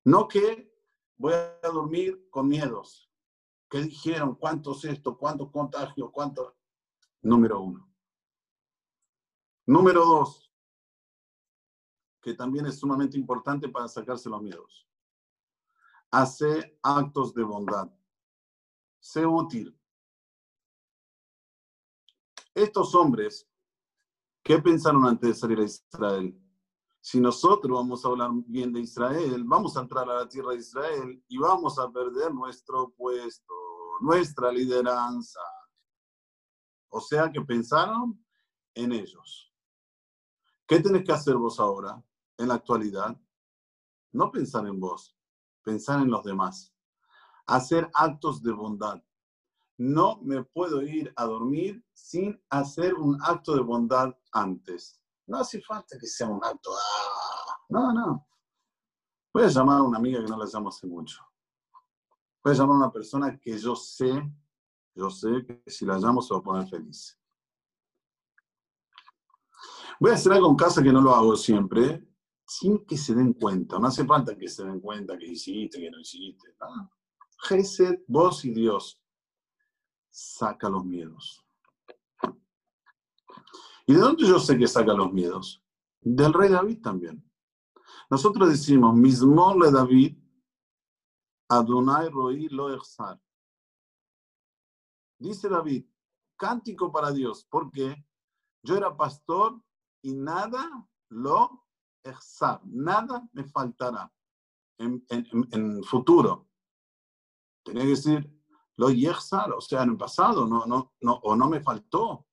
[0.05, 0.71] No que
[1.17, 3.11] voy a dormir con miedos.
[3.69, 4.35] ¿Qué dijeron?
[4.35, 5.17] ¿Cuántos esto?
[5.17, 6.11] ¿Cuántos contagios?
[6.11, 6.53] ¿Cuántos?
[7.21, 7.91] Número uno.
[9.65, 10.49] Número dos
[12.21, 14.88] que también es sumamente importante para sacarse los miedos.
[16.11, 17.89] Hace actos de bondad.
[18.99, 19.77] Sé útil.
[22.53, 23.47] Estos hombres,
[24.43, 26.37] ¿qué pensaron antes de salir a Israel?
[26.99, 30.57] Si nosotros vamos a hablar bien de Israel, vamos a entrar a la tierra de
[30.57, 33.53] Israel y vamos a perder nuestro puesto,
[34.01, 35.39] nuestra lideranza.
[36.89, 38.23] O sea que pensaron
[38.73, 39.53] en ellos.
[40.67, 42.03] ¿Qué tenés que hacer vos ahora?
[42.39, 43.15] en la actualidad,
[44.13, 45.15] no pensar en vos,
[45.69, 46.73] pensar en los demás,
[47.45, 48.99] hacer actos de bondad.
[49.77, 54.99] No me puedo ir a dormir sin hacer un acto de bondad antes.
[55.27, 58.27] No hace falta que sea un acto, ah, no, no.
[59.31, 61.21] Voy a llamar a una amiga que no la llamo hace mucho.
[62.43, 64.11] Voy a llamar a una persona que yo sé,
[64.95, 67.15] yo sé que si la llamo se va a poner feliz.
[69.99, 72.08] Voy a hacer algo en casa que no lo hago siempre,
[72.49, 73.77] sin que se den cuenta.
[73.77, 76.55] No hace falta que se den cuenta que hiciste, que no hiciste.
[76.59, 76.91] No.
[78.07, 78.99] vos y Dios,
[80.09, 81.45] saca los miedos.
[83.85, 85.63] ¿Y de dónde yo sé que saca los miedos?
[86.01, 87.23] Del rey David también.
[88.09, 90.17] Nosotros decimos, mismo le David,
[91.49, 93.21] Adonai Roí lo exar.
[95.19, 95.85] Dice David,
[96.35, 98.03] cántico para Dios, porque
[98.63, 99.61] yo era pastor
[100.01, 100.67] y nada
[101.09, 101.68] lo
[102.03, 104.11] exar, nada me faltará
[104.77, 106.47] en, en, futuro.
[107.63, 108.43] Tenía que decir,
[108.77, 112.25] lo yexar, o sea, en el pasado, no, no, no, o no me faltó.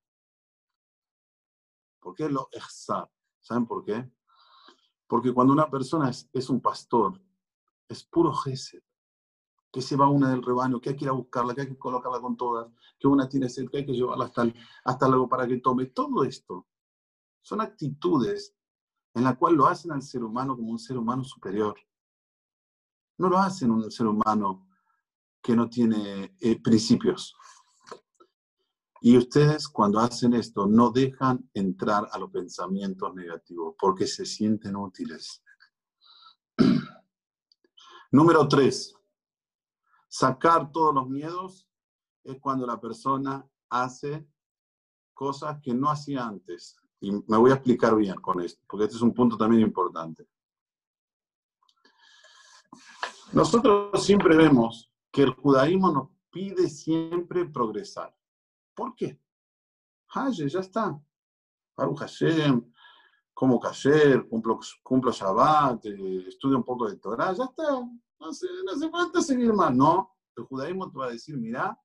[2.01, 3.11] ¿Por qué lo exar?
[3.41, 4.11] ¿Saben por qué?
[5.07, 7.21] Porque cuando una persona es, es un pastor,
[7.89, 8.83] es puro gesed
[9.77, 11.77] que se va una del rebaño, que hay que ir a buscarla, que hay que
[11.77, 12.67] colocarla con todas,
[12.99, 14.47] que una tiene sed, que hay que llevarla hasta,
[14.85, 15.85] hasta luego para que tome.
[15.85, 16.67] Todo esto
[17.43, 18.56] son actitudes
[19.17, 21.75] en las cuales lo hacen al ser humano como un ser humano superior.
[23.17, 24.69] No lo hacen un ser humano
[25.43, 27.35] que no tiene eh, principios.
[29.01, 34.77] Y ustedes cuando hacen esto no dejan entrar a los pensamientos negativos porque se sienten
[34.77, 35.43] útiles.
[38.13, 38.95] Número tres,
[40.09, 41.69] Sacar todos los miedos
[42.23, 44.29] es cuando la persona hace
[45.15, 46.77] cosas que no hacía antes.
[47.01, 50.27] Y me voy a explicar bien con esto, porque este es un punto también importante.
[53.33, 58.15] Nosotros siempre vemos que el judaísmo nos pide siempre progresar.
[58.75, 59.21] ¿Por qué?
[60.09, 60.99] Haye, ya está.
[61.77, 62.73] Baruch Hashem,
[63.35, 67.71] como Kasher, cumplo, cumplo Shabbat, eh, estudio un poco de Torah, ya está.
[68.19, 69.75] No hace, no hace falta seguir más.
[69.75, 71.79] No, el judaísmo te va a decir, mira,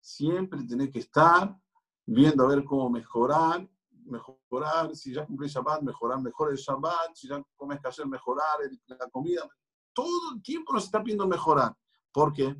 [0.00, 1.56] siempre tenés que estar
[2.04, 3.68] viendo a ver cómo mejorar,
[4.10, 9.10] mejorar, si ya cumplís Shabbat, mejorar mejor el Shabbat, si ya comes ayer, mejorar la
[9.10, 9.48] comida.
[9.92, 11.76] Todo el tiempo nos está pidiendo mejorar.
[12.12, 12.56] ¿Por qué?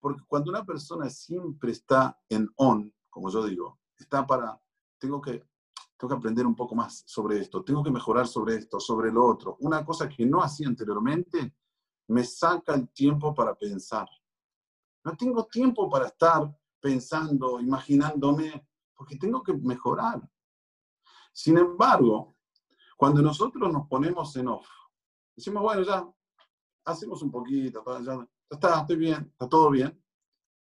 [0.00, 4.58] Porque cuando una persona siempre está en on, como yo digo, está para,
[4.98, 5.46] tengo que,
[5.96, 9.26] tengo que aprender un poco más sobre esto, tengo que mejorar sobre esto, sobre lo
[9.26, 9.56] otro.
[9.60, 11.54] Una cosa que no hacía anteriormente,
[12.08, 14.08] me saca el tiempo para pensar.
[15.04, 18.66] No tengo tiempo para estar pensando, imaginándome,
[19.00, 20.20] porque tengo que mejorar.
[21.32, 22.36] Sin embargo,
[22.98, 24.68] cuando nosotros nos ponemos en off,
[25.34, 26.06] decimos, bueno, ya
[26.84, 29.98] hacemos un poquito, ya, está, estoy bien, está todo bien.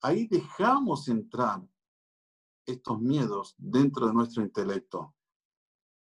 [0.04, 1.62] Ahí dejamos entrar
[2.66, 5.14] estos miedos dentro de nuestro intelecto.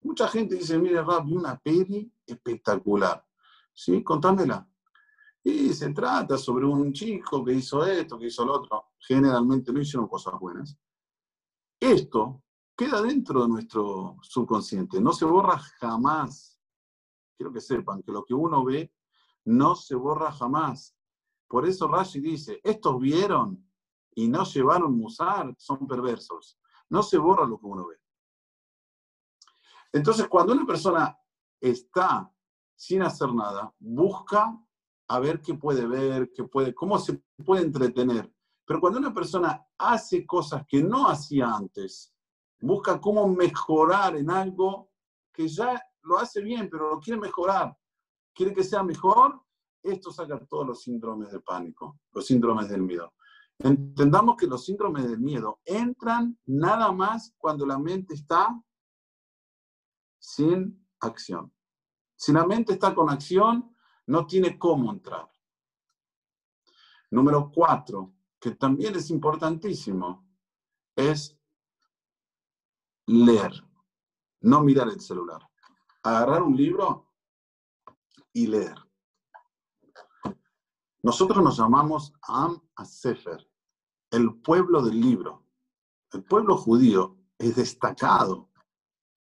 [0.01, 3.25] Mucha gente dice, mire, Rap, una peli espectacular.
[3.71, 4.03] ¿Sí?
[4.03, 4.69] Contámela.
[5.41, 8.87] Y se trata sobre un chico que hizo esto, que hizo lo otro.
[8.99, 10.77] Generalmente no hicieron cosas buenas.
[11.79, 12.43] Esto
[12.75, 16.59] queda dentro de nuestro subconsciente, no se borra jamás.
[17.37, 18.93] Quiero que sepan que lo que uno ve
[19.45, 20.95] no se borra jamás.
[21.47, 23.65] Por eso Rashi dice, estos vieron
[24.13, 26.59] y no llevaron musar, son perversos.
[26.89, 27.97] No se borra lo que uno ve.
[29.91, 31.17] Entonces, cuando una persona
[31.59, 32.31] está
[32.75, 34.57] sin hacer nada, busca
[35.07, 38.31] a ver qué puede ver, qué puede, cómo se puede entretener.
[38.69, 42.13] Pero cuando una persona hace cosas que no hacía antes,
[42.61, 44.91] busca cómo mejorar en algo
[45.33, 47.75] que ya lo hace bien, pero lo quiere mejorar,
[48.31, 49.41] quiere que sea mejor,
[49.81, 53.15] esto saca todos los síndromes de pánico, los síndromes del miedo.
[53.57, 58.55] Entendamos que los síndromes del miedo entran nada más cuando la mente está
[60.19, 61.51] sin acción.
[62.15, 65.27] Si la mente está con acción, no tiene cómo entrar.
[67.09, 70.25] Número cuatro, que también es importantísimo,
[70.95, 71.37] es
[73.05, 73.51] leer,
[74.41, 75.41] no mirar el celular.
[76.03, 77.11] Agarrar un libro
[78.31, 78.75] y leer.
[81.01, 83.49] Nosotros nos llamamos Am Sefer,
[84.11, 85.45] el pueblo del libro.
[86.11, 88.49] El pueblo judío es destacado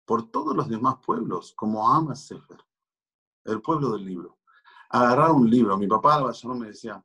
[0.05, 2.65] por todos los demás pueblos como Am Sefer,
[3.45, 4.37] el pueblo del libro
[4.91, 5.77] agarrar un libro.
[5.77, 7.03] Mi papá me decía,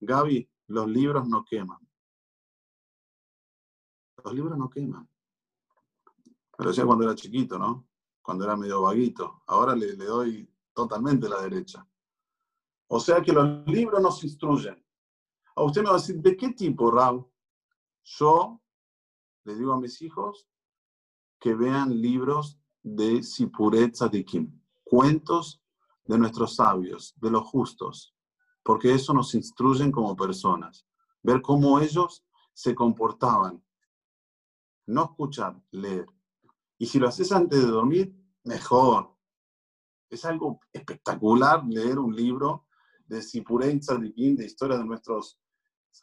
[0.00, 1.78] Gaby, los libros no queman.
[4.24, 5.08] Los libros no queman.
[6.58, 7.86] Me lo decía cuando era chiquito, ¿no?
[8.22, 9.42] Cuando era medio vaguito.
[9.46, 11.86] Ahora le, doy totalmente la derecha.
[12.88, 14.82] O sea que los libros nos instruyen.
[15.54, 17.26] A usted me va a decir, ¿de qué tipo, Raúl?
[18.02, 18.60] Yo
[19.44, 20.48] le digo a mis hijos
[21.38, 25.62] que vean libros de Sipuret Kim, cuentos
[26.04, 28.15] de nuestros sabios, de los justos,
[28.66, 30.84] porque eso nos instruyen como personas.
[31.22, 33.64] Ver cómo ellos se comportaban.
[34.86, 36.06] No escuchar, leer.
[36.76, 39.16] Y si lo haces antes de dormir, mejor.
[40.10, 42.66] Es algo espectacular leer un libro
[43.06, 45.38] de Sipurei Tzadikim, de historia de nuestros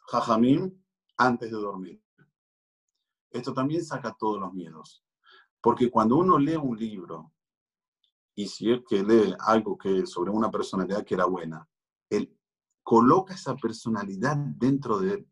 [0.08, 0.72] Jajamim,
[1.18, 2.02] antes de dormir.
[3.30, 5.04] Esto también saca todos los miedos.
[5.60, 7.30] Porque cuando uno lee un libro,
[8.34, 11.68] y si es que lee algo que sobre una personalidad que era buena,
[12.08, 12.34] él
[12.84, 15.28] coloca esa personalidad dentro de él.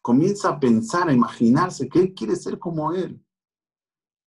[0.00, 3.22] Comienza a pensar, a imaginarse que él quiere ser como él.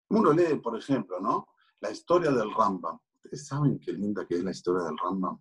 [0.10, 1.50] Uno lee, por ejemplo, ¿no?
[1.82, 2.98] La historia del Rambam.
[3.16, 5.40] ¿Ustedes saben qué linda que es la historia del Rambam?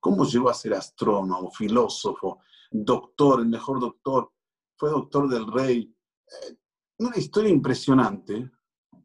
[0.00, 4.32] ¿Cómo llegó a ser astrónomo, filósofo, doctor, el mejor doctor?
[4.76, 5.94] Fue doctor del rey.
[6.26, 6.56] Eh,
[6.98, 8.50] una historia impresionante.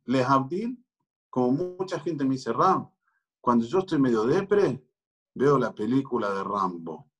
[0.05, 0.83] Les Abdil,
[1.29, 2.89] como mucha gente me dice, Ram,
[3.39, 4.86] cuando yo estoy medio depre,
[5.37, 7.11] veo la película de Rambo.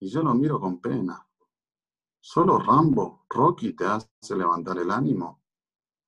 [0.00, 1.26] Y yo lo miro con pena.
[2.20, 5.42] Solo Rambo, Rocky te hace levantar el ánimo.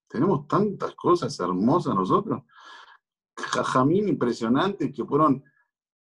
[0.06, 2.42] Tenemos tantas cosas hermosas nosotros.
[3.36, 5.42] Jajamín impresionante que fueron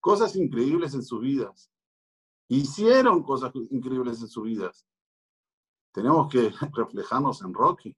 [0.01, 1.71] cosas increíbles en sus vidas.
[2.49, 4.87] Hicieron cosas increíbles en sus vidas.
[5.93, 7.97] Tenemos que reflejarnos en Rocky.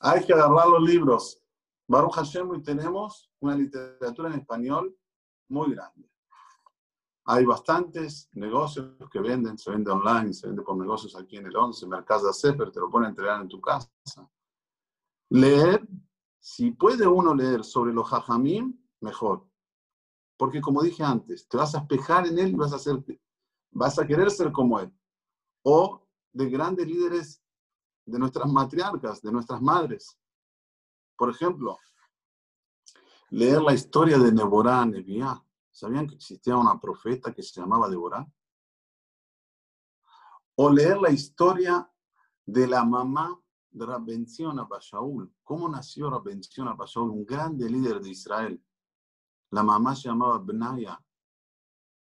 [0.00, 1.42] Hay que agarrar los libros.
[1.88, 4.94] Baruch Hashem, y tenemos una literatura en español
[5.48, 6.08] muy grande.
[7.24, 11.56] Hay bastantes negocios que venden, se vende online, se vende por negocios aquí en el
[11.56, 13.90] 11, Mercado Sefer, te lo ponen a entregar en tu casa.
[15.30, 15.86] Leer,
[16.38, 19.46] si puede uno leer sobre los hajamim, mejor.
[20.36, 23.02] Porque como dije antes, te vas a espejar en él y vas a, ser,
[23.70, 24.92] vas a querer ser como él.
[25.64, 27.42] O de grandes líderes
[28.06, 30.18] de nuestras matriarcas, de nuestras madres.
[31.18, 31.80] Por ejemplo,
[33.30, 35.44] leer la historia de Neborá Nebiá.
[35.68, 38.24] ¿Sabían que existía una profeta que se llamaba Deborah?
[40.54, 41.92] O leer la historia
[42.46, 43.36] de la mamá
[43.70, 45.34] de Rabbenzion Abashaul.
[45.42, 47.10] ¿Cómo nació Rabbenzion Abashaul?
[47.10, 48.64] Un grande líder de Israel.
[49.50, 51.04] La mamá se llamaba Benaya.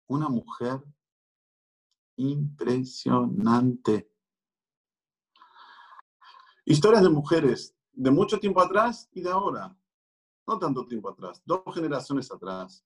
[0.07, 0.83] Una mujer
[2.17, 4.11] impresionante.
[6.65, 9.75] Historias de mujeres de mucho tiempo atrás y de ahora.
[10.45, 12.85] No tanto tiempo atrás, dos generaciones atrás.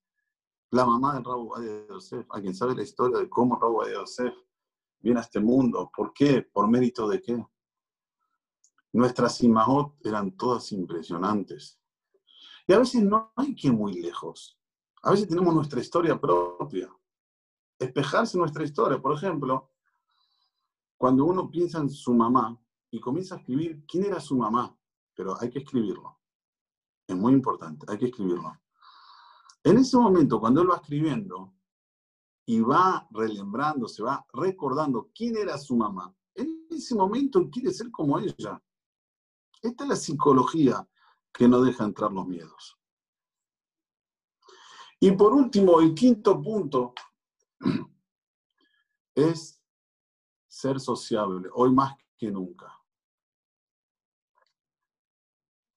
[0.70, 3.92] La mamá de Raúl de Yosef, a quien sabe la historia de cómo Raúl de
[3.92, 4.34] Yosef
[5.00, 5.90] viene a este mundo.
[5.94, 6.42] ¿Por qué?
[6.42, 7.46] ¿Por mérito de qué?
[8.92, 11.78] Nuestras imahot eran todas impresionantes.
[12.66, 14.58] Y a veces no hay que ir muy lejos.
[15.02, 16.90] A veces tenemos nuestra historia propia.
[17.78, 19.00] Espejarse nuestra historia.
[19.00, 19.70] Por ejemplo,
[20.96, 22.58] cuando uno piensa en su mamá,
[22.90, 24.76] y comienza a escribir quién era su mamá,
[25.14, 26.18] pero hay que escribirlo.
[27.06, 28.58] Es muy importante, hay que escribirlo.
[29.64, 31.54] En ese momento, cuando él va escribiendo
[32.46, 37.72] y va relembrando, se va recordando quién era su mamá, en ese momento él quiere
[37.72, 38.60] ser como ella.
[39.60, 40.88] Esta es la psicología
[41.32, 42.78] que no deja entrar los miedos.
[44.98, 46.94] Y por último, el quinto punto
[49.14, 49.60] es
[50.46, 52.81] ser sociable, hoy más que nunca.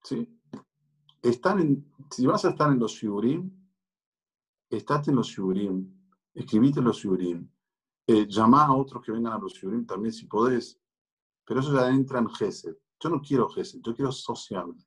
[0.06, 0.40] ¿Sí?
[1.22, 3.50] en, si vas a estar en los shiurim,
[4.70, 5.92] estate en los shiurim,
[6.32, 7.50] escribite en los shiurim,
[8.06, 10.78] eh, llama a otros que vengan a los shiurim también si podés,
[11.44, 12.76] pero eso ya entra en Gesed.
[13.00, 14.78] Yo no quiero Gesed, yo quiero sociable.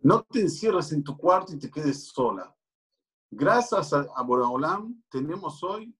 [0.00, 2.54] No te encierres en tu cuarto y te quedes sola.
[3.30, 5.94] Gracias a, a Boraholam tenemos hoy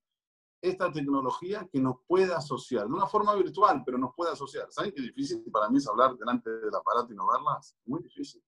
[0.64, 4.72] esta tecnología que nos puede asociar, de una forma virtual, pero nos puede asociar.
[4.72, 7.77] ¿Saben qué difícil para mí es hablar delante del aparato y no verlas?
[7.85, 8.42] Muy difícil.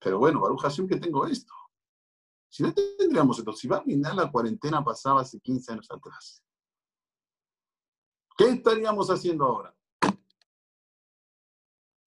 [0.00, 1.52] Pero bueno, Baruch Hashem que tengo esto.
[2.48, 6.42] Si no tendríamos esto, si va a mirar la cuarentena pasaba hace 15 años atrás,
[8.36, 9.76] ¿qué estaríamos haciendo ahora?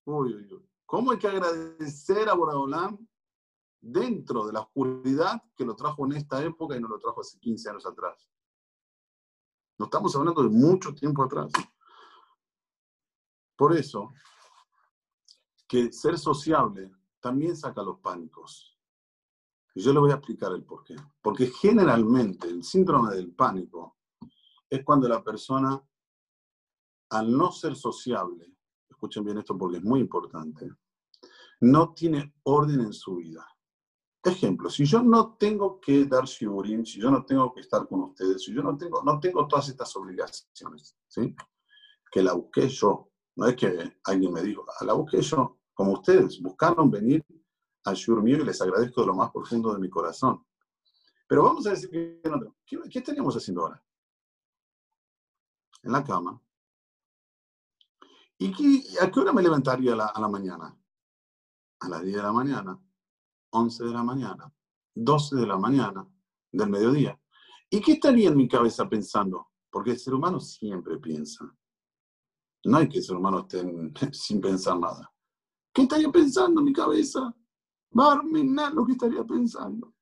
[0.05, 0.69] Uy, uy, uy.
[0.85, 3.07] ¿Cómo hay que agradecer a Boraholam
[3.81, 7.39] dentro de la oscuridad que lo trajo en esta época y no lo trajo hace
[7.39, 8.29] 15 años atrás?
[9.77, 11.51] No estamos hablando de mucho tiempo atrás.
[13.55, 14.11] Por eso,
[15.67, 18.77] que ser sociable también saca los pánicos.
[19.75, 20.95] Y yo le voy a explicar el porqué.
[21.21, 23.97] Porque generalmente el síndrome del pánico
[24.69, 25.81] es cuando la persona,
[27.09, 28.57] al no ser sociable,
[28.89, 30.71] escuchen bien esto porque es muy importante,
[31.61, 33.47] no tiene orden en su vida.
[34.27, 38.01] Ejemplo, si yo no tengo que dar shiurim, si yo no tengo que estar con
[38.01, 41.33] ustedes, si yo no tengo, no tengo todas estas obligaciones, ¿sí?
[42.11, 45.93] Que la busqué yo, no es que alguien me dijo, ah, la busqué yo, como
[45.93, 47.25] ustedes, buscaron venir
[47.85, 50.45] al Shur mío y les agradezco de lo más profundo de mi corazón.
[51.25, 53.81] Pero vamos a decir que no, ¿qué, ¿qué estaríamos haciendo ahora?
[55.83, 56.41] En la cama.
[58.39, 60.77] ¿Y qué, a qué hora me levantaría a la mañana?
[61.79, 62.77] A las 10 de la mañana,
[63.51, 64.53] 11 de la mañana,
[64.95, 66.07] 12 de la mañana,
[66.51, 67.19] del mediodía.
[67.69, 69.47] ¿Y qué estaría en mi cabeza pensando?
[69.69, 71.45] Porque el ser humano siempre piensa.
[72.65, 73.63] No hay que el ser humano esté
[74.13, 75.11] sin pensar nada.
[75.73, 77.33] ¿Qué estaría pensando en mi cabeza?
[77.93, 79.93] nada lo que estaría pensando.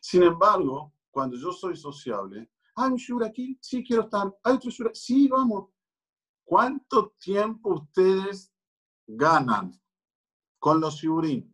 [0.00, 4.70] Sin embargo, cuando yo soy sociable, hay un shur aquí, sí quiero estar, hay otro
[4.70, 5.70] shur, sí, vamos.
[6.44, 8.52] ¿Cuánto tiempo ustedes
[9.06, 9.80] ganan
[10.58, 11.53] con los shurim?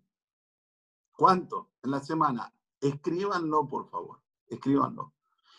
[1.20, 2.50] ¿Cuánto en la semana?
[2.80, 5.12] Escríbanlo, por favor, escríbanlo.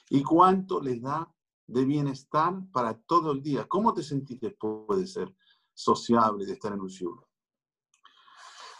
[0.09, 1.32] ¿Y cuánto les da
[1.68, 3.68] de bienestar para todo el día?
[3.68, 5.36] ¿Cómo te sentís después de ser
[5.72, 6.89] sociable, de estar en un?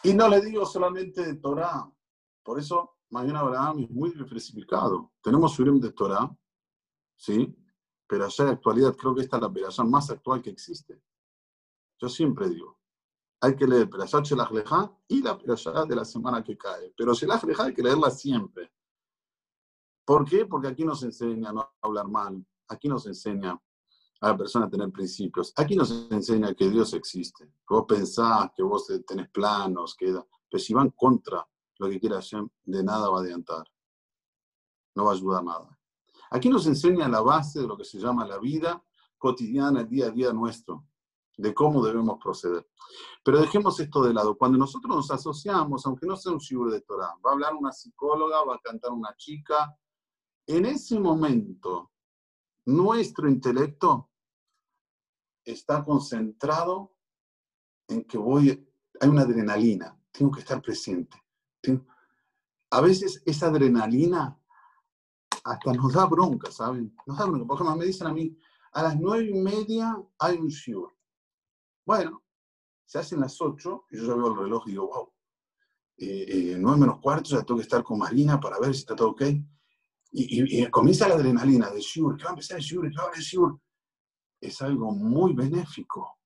[0.02, 1.88] Y no le digo solamente de Torah.
[2.42, 5.12] Por eso, mañana Abraham es muy diversificado.
[5.22, 6.36] Tenemos shurim de Torah,
[7.16, 7.56] ¿sí?
[8.08, 11.00] Pero allá de actualidad, creo que esta es la perashá más actual que existe.
[12.00, 12.81] Yo siempre digo,
[13.44, 16.94] hay que leer Perashat Shelach Leja y la Perashat de la semana que cae.
[16.96, 18.72] Pero Shelach Leja hay que leerla siempre.
[20.06, 20.46] ¿Por qué?
[20.46, 22.46] Porque aquí nos enseña a no hablar mal.
[22.68, 23.60] Aquí nos enseña
[24.22, 25.54] a la persona a tener principios.
[25.56, 27.46] Aquí nos enseña que Dios existe.
[27.46, 30.14] Que vos pensás, que vos tenés planos, que...
[30.50, 31.48] Pero si van contra
[31.80, 33.64] lo que quiera hacer, de nada va a adiantar.
[34.96, 35.80] No va a ayudar nada.
[36.30, 38.84] Aquí nos enseña la base de lo que se llama la vida
[39.18, 40.86] cotidiana, el día a día nuestro,
[41.38, 42.68] de cómo debemos proceder.
[43.24, 44.38] Pero dejemos esto de lado.
[44.38, 47.72] Cuando nosotros nos asociamos, aunque no sea un shiur de Torah, va a hablar una
[47.72, 49.76] psicóloga, va a cantar una chica,
[50.48, 51.92] en ese momento,
[52.66, 54.10] nuestro intelecto
[55.46, 56.96] está concentrado
[57.88, 58.50] en que voy,
[59.00, 61.18] hay una adrenalina, tengo que estar presente.
[62.72, 64.38] a veces esa adrenalina
[65.44, 66.96] hasta nos da bronca, ¿saben?
[67.06, 67.46] Nos da bronca.
[67.48, 68.38] Por ejemplo, me dicen a mí,
[68.74, 70.94] a las nueve y media hay un shiur.
[71.86, 72.24] Bueno,
[72.86, 75.14] se hacen las ocho y yo ya veo el reloj y digo, wow,
[75.98, 78.96] eh, eh, nueve menos cuarto, ya tengo que estar con Marina para ver si está
[78.96, 79.24] todo ok.
[80.14, 83.16] Y, comienza la adrenalina de shiur, que va a empezar el shiur, que va a
[83.16, 83.60] el shiur.
[84.42, 86.20] Es algo muy benéfico,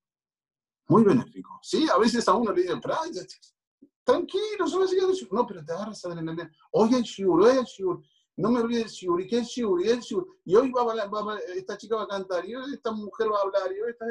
[0.88, 1.60] muy benéfico.
[1.62, 2.82] Sí, a veces a uno le dicen,
[4.03, 5.34] tranquilo, solo sigue el shiur.
[5.34, 6.51] No, pero te agarras adrenalina.
[6.72, 8.01] Hoy hay shiur, hoy hay shiur
[8.38, 10.12] no me olvides Shiur, y qué es Shiur, y es
[10.43, 13.41] Y hoy va a, esta chica va a cantar, y hoy esta mujer va a
[13.43, 14.06] hablar, y hoy esta...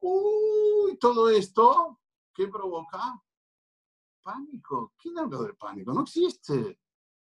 [0.00, 2.00] Uy, todo esto,
[2.34, 3.22] ¿qué provoca?
[4.22, 4.92] Pánico.
[4.98, 5.92] ¿Quién habla de pánico?
[5.92, 6.78] No existe.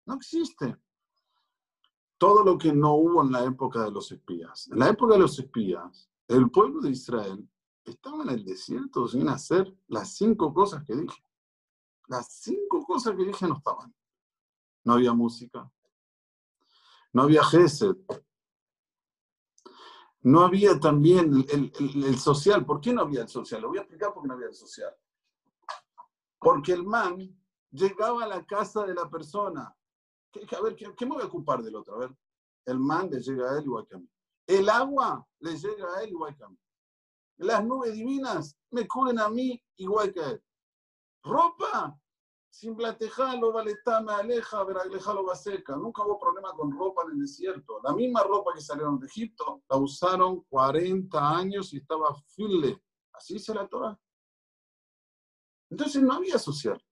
[0.05, 0.77] No existe.
[2.17, 4.67] Todo lo que no hubo en la época de los espías.
[4.69, 7.47] En la época de los espías, el pueblo de Israel
[7.83, 11.23] estaba en el desierto sin hacer las cinco cosas que dije.
[12.07, 13.93] Las cinco cosas que dije no estaban.
[14.83, 15.69] No había música,
[17.17, 17.95] no había Gesed.
[20.27, 22.65] No había también el, social.
[22.65, 23.61] ¿Por qué no había el social?
[23.61, 24.93] Lo voy a explicar por qué no había el social.
[26.37, 27.33] Porque el man
[27.71, 29.73] llegaba a la casa de la persona.
[30.33, 31.95] a ver, ¿qué, me voy a ocupar del otro?
[31.95, 32.17] A ver,
[32.65, 34.09] el man le llega a él igual que a mí.
[34.45, 36.59] El agua le llega a él igual que a mí.
[37.37, 40.43] Las nubes divinas me cubren a mí igual que a él.
[41.23, 41.97] Ropa
[42.57, 44.63] sin lo valetame aleja,
[45.13, 45.75] lo va seca.
[45.75, 47.79] Nunca hubo problema con ropa en el desierto.
[47.83, 52.81] La misma ropa que salieron de Egipto la usaron 40 años y estaba file.
[53.13, 53.99] Así dice la Torah.
[55.69, 56.83] Entonces no había social.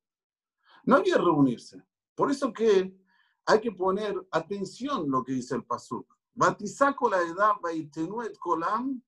[0.84, 1.82] No había reunirse.
[2.14, 2.96] Por eso que
[3.48, 6.16] hay que poner atención lo que dice el Pasuk.
[6.36, 9.02] Batizaco la edad, vaitenuet kolam,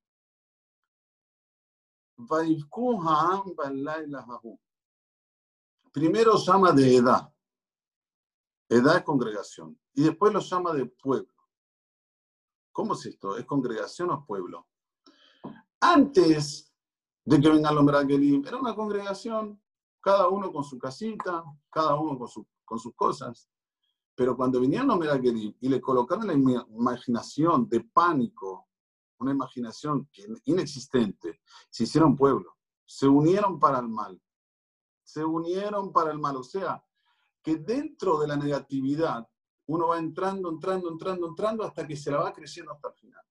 [2.16, 4.60] vaivku ha'am la hahu.
[5.98, 7.34] Primero llama de edad.
[8.70, 9.80] Edad es congregación.
[9.96, 11.34] Y después lo llama de pueblo.
[12.72, 13.36] ¿Cómo es esto?
[13.36, 14.68] ¿Es congregación o pueblo?
[15.80, 16.72] Antes
[17.26, 19.60] de que venga el Meragelim, era una congregación,
[20.00, 23.50] cada uno con su casita, cada uno con, con sus cosas.
[24.14, 28.68] Pero cuando vinieron los Meragelim y le colocaron la imaginación de pánico,
[29.18, 30.08] una imaginación
[30.46, 31.42] inexistente,
[31.72, 34.22] se hicieron pueblo, se unieron para el mal
[35.08, 36.36] se unieron para el mal.
[36.36, 36.84] O sea,
[37.42, 39.26] que dentro de la negatividad
[39.68, 43.24] uno va entrando, entrando, entrando, entrando hasta que se la va creciendo hasta el final.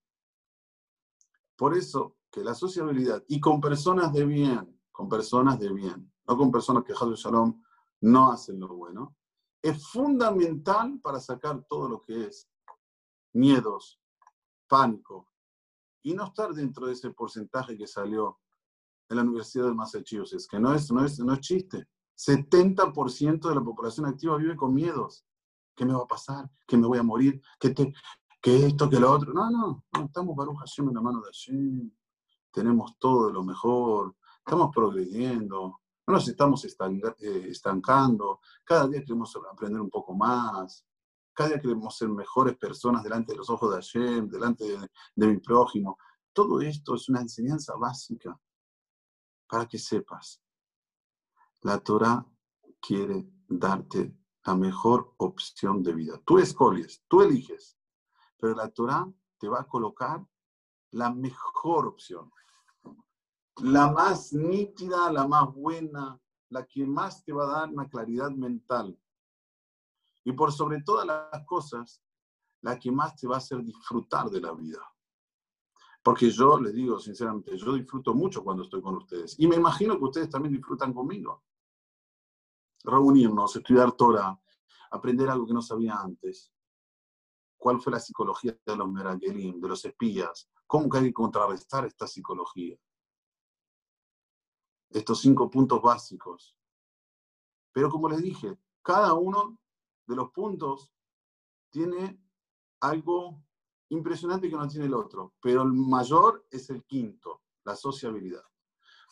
[1.55, 6.37] Por eso que la sociabilidad, y con personas de bien, con personas de bien, no
[6.37, 7.61] con personas que Hadru Shalom
[8.01, 9.15] no hacen lo bueno,
[9.61, 12.49] es fundamental para sacar todo lo que es
[13.33, 13.99] miedos,
[14.67, 15.27] pánico,
[16.01, 18.39] y no estar dentro de ese porcentaje que salió
[19.09, 21.87] en la Universidad de Massachusetts, que no es, no es, no es chiste.
[22.17, 25.25] 70% de la población activa vive con miedos.
[25.75, 26.49] ¿Qué me va a pasar?
[26.65, 27.41] ¿Qué me voy a morir?
[27.59, 27.93] ¿Qué, te,
[28.41, 29.33] que esto, que lo otro?
[29.33, 31.91] No, no, no estamos Baruch Hashem en la mano de Hashem.
[32.51, 34.15] Tenemos todo lo mejor.
[34.39, 35.79] Estamos progrediendo.
[36.07, 38.39] No nos estamos eh, estancando.
[38.63, 40.85] Cada día queremos aprender un poco más.
[41.33, 45.27] Cada día queremos ser mejores personas delante de los ojos de Hashem, delante de, de
[45.27, 45.99] mi prójimo.
[46.33, 48.35] Todo esto es una enseñanza básica
[49.47, 50.41] para que sepas.
[51.61, 52.25] La Torah
[52.79, 56.21] quiere darte la mejor opción de vida.
[56.25, 57.77] Tú escoges, tú eliges,
[58.37, 60.25] pero la Torah te va a colocar
[60.91, 62.31] la mejor opción,
[63.57, 66.19] la más nítida, la más buena,
[66.49, 68.97] la que más te va a dar una claridad mental.
[70.23, 72.01] Y por sobre todas las cosas,
[72.61, 74.79] la que más te va a hacer disfrutar de la vida.
[76.07, 79.37] Porque yo les digo sinceramente, yo disfruto mucho cuando estoy con ustedes.
[79.39, 81.43] Y me imagino que ustedes también disfrutan conmigo.
[82.85, 84.39] Reunirnos, estudiar Torah,
[84.89, 86.53] aprender algo que no sabía antes.
[87.57, 90.49] ¿Cuál fue la psicología de los Meragelim, de los espías?
[90.65, 92.77] ¿Cómo hay que contrarrestar esta psicología?
[94.89, 96.55] Estos cinco puntos básicos.
[97.73, 99.59] Pero como les dije, cada uno
[100.05, 100.89] de los puntos
[101.69, 102.17] tiene
[102.79, 103.43] algo
[103.89, 108.43] impresionante que no tiene el otro, pero el mayor es el quinto, la sociabilidad.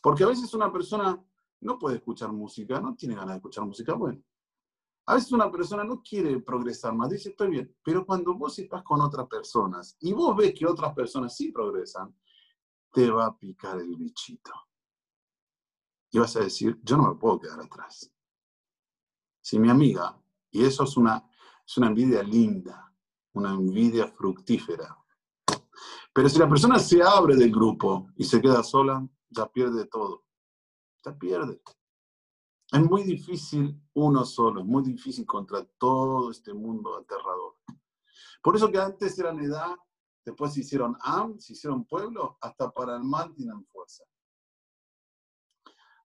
[0.01, 1.19] Porque a veces una persona
[1.61, 4.21] no puede escuchar música, no tiene ganas de escuchar música, bueno.
[5.07, 8.83] A veces una persona no quiere progresar más, dice, estoy bien, pero cuando vos estás
[8.83, 12.15] con otras personas y vos ves que otras personas sí progresan,
[12.91, 14.51] te va a picar el bichito.
[16.11, 18.11] Y vas a decir, yo no me puedo quedar atrás.
[19.41, 20.19] Si mi amiga,
[20.49, 21.29] y eso es una,
[21.67, 22.84] es una envidia linda,
[23.35, 24.97] una envidia fructífera.
[26.13, 30.23] Pero si la persona se abre del grupo y se queda sola, ya pierde todo.
[31.05, 31.61] Ya pierde.
[32.71, 37.55] Es muy difícil uno solo, es muy difícil contra todo este mundo aterrador.
[38.41, 39.75] Por eso que antes eran edad,
[40.23, 44.03] después se hicieron AM, se hicieron pueblo, hasta para el mal tienen fuerza.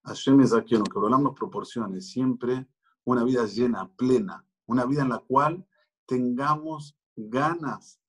[0.05, 2.67] Hashem es aquí, que hablamos proporciones, siempre
[3.05, 5.67] una vida llena, plena, una vida en la cual
[6.07, 8.01] tengamos ganas.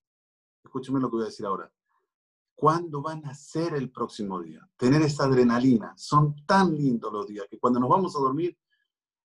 [0.64, 1.72] Escúcheme lo que voy a decir ahora.
[2.56, 4.70] ¿Cuándo van a ser el próximo día?
[4.78, 5.94] Tener esa adrenalina.
[5.98, 8.58] Son tan lindos los días que cuando nos vamos a dormir,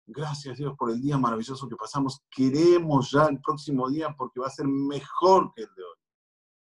[0.06, 4.46] gracias Dios por el día maravilloso que pasamos, queremos ya el próximo día porque va
[4.46, 5.98] a ser mejor que el de hoy.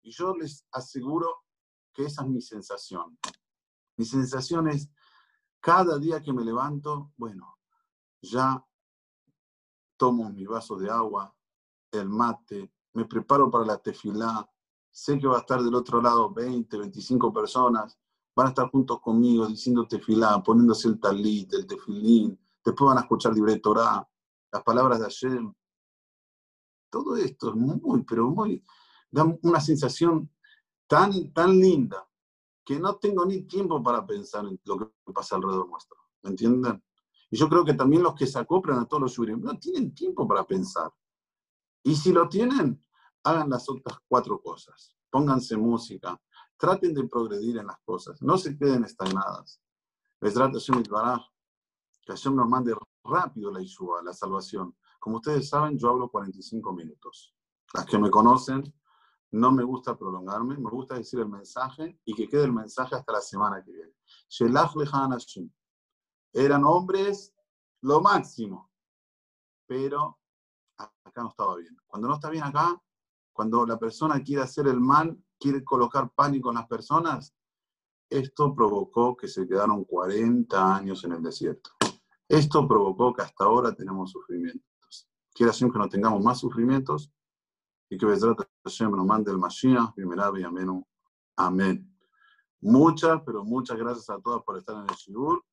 [0.04, 1.44] Y yo les aseguro
[1.94, 3.18] que esa es mi sensación.
[3.98, 4.90] Mi sensación es,
[5.60, 7.58] cada día que me levanto, bueno,
[8.22, 8.66] ya
[9.98, 11.36] tomo mi vaso de agua,
[11.92, 14.50] el mate, me preparo para la tefilá,
[14.92, 17.98] sé que va a estar del otro lado 20, 25 personas,
[18.36, 23.02] van a estar juntos conmigo diciendo tefilá, poniéndose el talit, el tefilín, después van a
[23.02, 24.08] escuchar libre Torah,
[24.52, 25.54] las palabras de Hashem.
[26.90, 28.64] Todo esto es muy, pero muy,
[29.10, 30.30] da una sensación
[30.88, 32.08] tan, tan linda
[32.64, 35.98] que no tengo ni tiempo para pensar en lo que pasa alrededor nuestro.
[36.22, 36.84] ¿Me entienden?
[37.30, 39.94] Y yo creo que también los que se acoplan a todos los shurim no tienen
[39.94, 40.92] tiempo para pensar.
[41.84, 42.84] Y si lo tienen,
[43.24, 44.96] hagan las otras cuatro cosas.
[45.10, 46.20] Pónganse música,
[46.58, 49.62] traten de progredir en las cosas, no se queden estagnadas.
[50.22, 52.74] Les trata que Hashem nos mande
[53.04, 54.76] rápido la Yeshua, la salvación.
[55.00, 57.36] Como ustedes saben, yo hablo 45 minutos.
[57.74, 58.74] Las que me conocen,
[59.32, 63.14] no me gusta prolongarme, me gusta decir el mensaje y que quede el mensaje hasta
[63.14, 63.94] la semana que viene.
[64.30, 64.74] Shelach
[66.32, 67.34] Eran hombres
[67.82, 68.72] lo máximo,
[69.66, 70.20] pero
[71.14, 71.78] acá no estaba bien.
[71.86, 72.82] Cuando no está bien acá,
[73.32, 77.34] cuando la persona quiere hacer el mal, quiere colocar pánico en las personas,
[78.10, 81.72] esto provocó que se quedaron 40 años en el desierto.
[82.28, 85.08] Esto provocó que hasta ahora tenemos sufrimientos.
[85.34, 87.12] Quiere decir que no tengamos más sufrimientos
[87.90, 90.86] y que Besrat Hashem nos mande el Mashiach, y Amén.
[91.36, 91.98] Amén.
[92.62, 95.44] Muchas, pero muchas gracias a todas por estar en el Shigur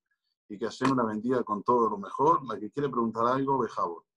[0.47, 2.45] y que Hashem la bendiga con todo lo mejor.
[2.45, 4.10] La que quiere preguntar algo, Bejabot.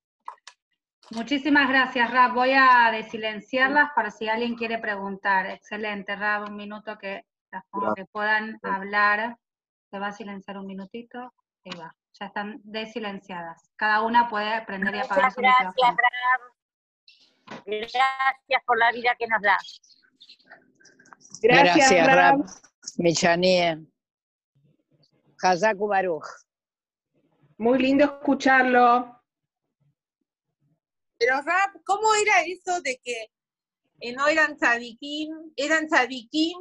[1.10, 2.32] Muchísimas gracias, Rab.
[2.32, 5.46] Voy a desilenciarlas para si alguien quiere preguntar.
[5.46, 6.48] Excelente, Rab.
[6.48, 7.24] Un minuto que
[7.96, 9.36] que puedan hablar.
[9.90, 11.32] Se va a silenciar un minutito.
[11.64, 11.94] Ahí va.
[12.18, 13.70] Ya están desilenciadas.
[13.76, 16.40] Cada una puede prender y apagar su gracias, Rab.
[17.66, 19.58] Gracias por la vida que nos da.
[21.42, 22.44] Gracias, gracias Rab.
[22.98, 23.86] Michanie.
[25.42, 26.26] Hazaku Baruch.
[27.58, 29.23] Muy lindo escucharlo.
[31.24, 33.30] Pero Rap, ¿cómo era eso de que
[34.00, 36.58] eh, no eran tzadikim, eran tzadikim